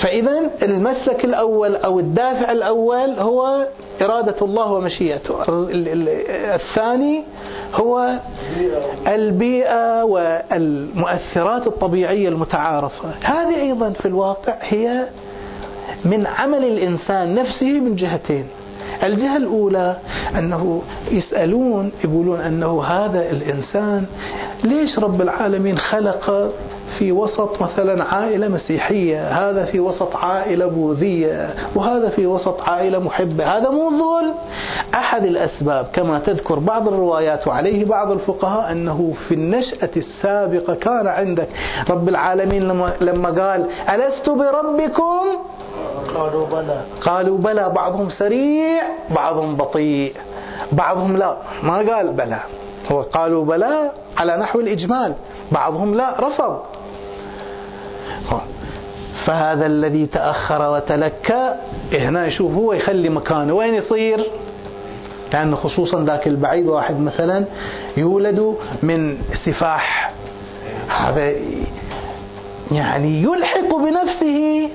فإذا 0.03 0.51
المسلك 0.63 1.25
الأول 1.25 1.77
أو 1.77 2.01
الدافع 2.01 2.53
الأول 2.53 3.11
هو 3.19 3.67
إرادة 4.03 4.37
الله 4.43 4.73
ومشيئته. 4.73 5.35
الثاني 6.55 7.25
هو 7.75 8.19
البيئة 9.07 10.05
والمؤثرات 10.05 11.67
الطبيعية 11.67 12.29
المتعارفة. 12.29 13.09
هذه 13.23 13.61
أيضا 13.61 13.91
في 13.91 14.07
الواقع 14.07 14.55
هي 14.61 15.07
من 16.05 16.27
عمل 16.27 16.65
الإنسان 16.65 17.35
نفسه 17.35 17.81
من 17.81 17.97
جهتين. 17.97 18.47
الجهة 19.03 19.37
الأولى 19.37 19.97
أنه 20.39 20.83
يسألون 21.11 21.93
يقولون 22.05 22.41
أنه 22.41 22.83
هذا 22.83 23.31
الإنسان 23.31 24.05
ليش 24.65 24.99
رب 24.99 25.23
العالمين 25.23 25.79
خلق 25.79 26.51
في 26.99 27.13
وسط 27.13 27.63
مثلا 27.63 28.05
عائلة 28.05 28.49
مسيحية 28.49 29.29
هذا 29.29 29.65
في 29.65 29.81
وسط 29.81 30.17
عائلة 30.17 30.67
بوذية 30.67 31.55
وهذا 31.75 32.09
في 32.09 32.27
وسط 32.27 32.61
عائلة 32.61 32.99
محبة؟ 32.99 33.45
هذا 33.45 33.71
مو 33.71 33.91
ظلم. 33.91 34.35
أحد 34.95 35.25
الأسباب 35.25 35.87
كما 35.93 36.19
تذكر 36.19 36.59
بعض 36.59 36.89
الروايات 36.89 37.47
وعليه 37.49 37.85
بعض 37.85 38.11
الفقهاء 38.11 38.73
أنه 38.73 39.15
في 39.29 39.35
النشأة 39.35 39.91
السابقة 39.97 40.75
كان 40.75 41.07
عندك 41.07 41.49
رب 41.91 42.09
العالمين 42.09 42.63
لما, 43.01 43.29
قال 43.29 43.67
ألست 43.91 44.31
بربكم؟ 44.31 45.27
قالوا 46.15 46.47
بلى. 46.47 46.81
قالوا 47.01 47.39
بلى. 47.39 47.69
بعضهم 47.69 48.09
سريع 48.09 48.83
بعضهم 49.11 49.57
بطيء. 49.57 50.15
بعضهم 50.73 51.17
لا. 51.17 51.37
ما 51.63 51.77
قال 51.77 52.13
بلى. 52.13 52.41
هو 52.93 53.03
قالوا 53.03 53.45
بلى 53.45 53.91
على 54.17 54.37
نحو 54.37 54.61
الإجمال. 54.61 55.15
بعضهم 55.53 55.95
لا 55.95 56.21
رفض. 56.21 56.63
فهذا 59.27 59.67
الذي 59.67 60.07
تأخر 60.07 60.71
وتلكى 60.71 61.55
هنا 61.93 62.27
يشوف 62.27 62.55
هو 62.55 62.73
يخلي 62.73 63.09
مكانه. 63.09 63.55
وين 63.55 63.75
يصير؟ 63.75 64.31
لأنه 65.33 65.57
خصوصا 65.57 66.05
ذاك 66.05 66.27
البعيد 66.27 66.67
واحد 66.67 67.01
مثلا 67.01 67.45
يولد 67.97 68.57
من 68.83 69.19
سفاح. 69.45 70.13
هذا 70.89 71.33
يعني 72.73 73.23
يلحق 73.23 73.77
بنفسه. 73.77 74.69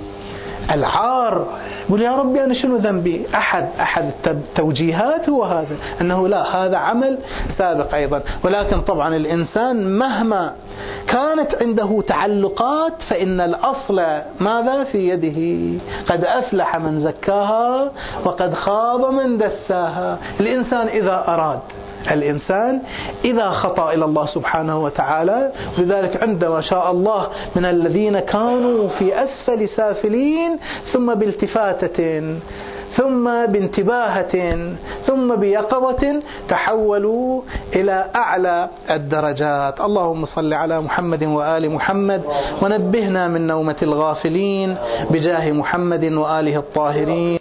العار. 0.72 1.48
يقول 1.88 2.02
يا 2.02 2.16
ربي 2.16 2.44
أنا 2.44 2.54
شنو 2.54 2.76
ذنبي؟ 2.78 3.26
أحد 3.36 3.68
أحد 3.80 4.12
التوجيهات 4.28 5.30
هو 5.30 5.44
هذا. 5.44 5.76
أنه 6.02 6.28
لا 6.28 6.56
هذا 6.56 6.78
عمل 6.78 7.18
سابق 7.58 7.96
أيضا. 7.96 8.22
ولكن 8.44 8.82
طبعا 8.82 9.16
الإنسان 9.16 9.98
مهما 9.98 10.54
كانت 11.08 11.56
عنده 11.62 12.04
تعلقات 12.08 13.02
فإن 13.10 13.42
الأصل 13.42 14.02
ماذا؟ 14.40 14.84
في 14.84 15.10
يده. 15.10 15.80
قد 16.10 16.26
أفلح 16.26 16.78
من 16.78 17.00
زكاها 17.00 17.92
وقد 18.26 18.54
خاب 18.54 19.06
من 19.06 19.38
دساها. 19.38 20.18
الإنسان 20.40 20.88
إذا 20.88 21.24
أراد 21.28 21.60
الإنسان 22.12 22.82
إذا 23.26 23.50
خطأ 23.50 23.94
إلى 23.94 24.06
الله 24.06 24.26
سبحانه 24.26 24.80
وتعالى 24.84 25.52
لذلك 25.78 26.24
عندما 26.24 26.62
شاء 26.62 26.92
الله 26.92 27.28
من 27.56 27.66
الذين 27.66 28.20
كانوا 28.20 28.88
في 28.88 29.24
أسفل 29.24 29.70
سافلين 29.70 30.60
ثم 30.94 31.14
بالتفاتة 31.14 32.24
ثم 32.96 33.46
بانتباهة 33.46 34.36
ثم 35.06 35.36
بيقظة 35.36 36.22
تحولوا 36.50 37.42
إلى 37.76 38.06
أعلى 38.16 38.70
الدرجات. 38.90 39.82
اللهم 39.82 40.26
صل 40.26 40.54
على 40.54 40.82
محمد 40.82 41.24
وآل 41.24 41.72
محمد 41.72 42.22
ونبهنا 42.62 43.28
من 43.28 43.48
نومة 43.48 43.76
الغافلين 43.82 44.76
بجاه 45.10 45.52
محمد 45.52 46.04
وآله 46.04 46.58
الطاهرين. 46.58 47.40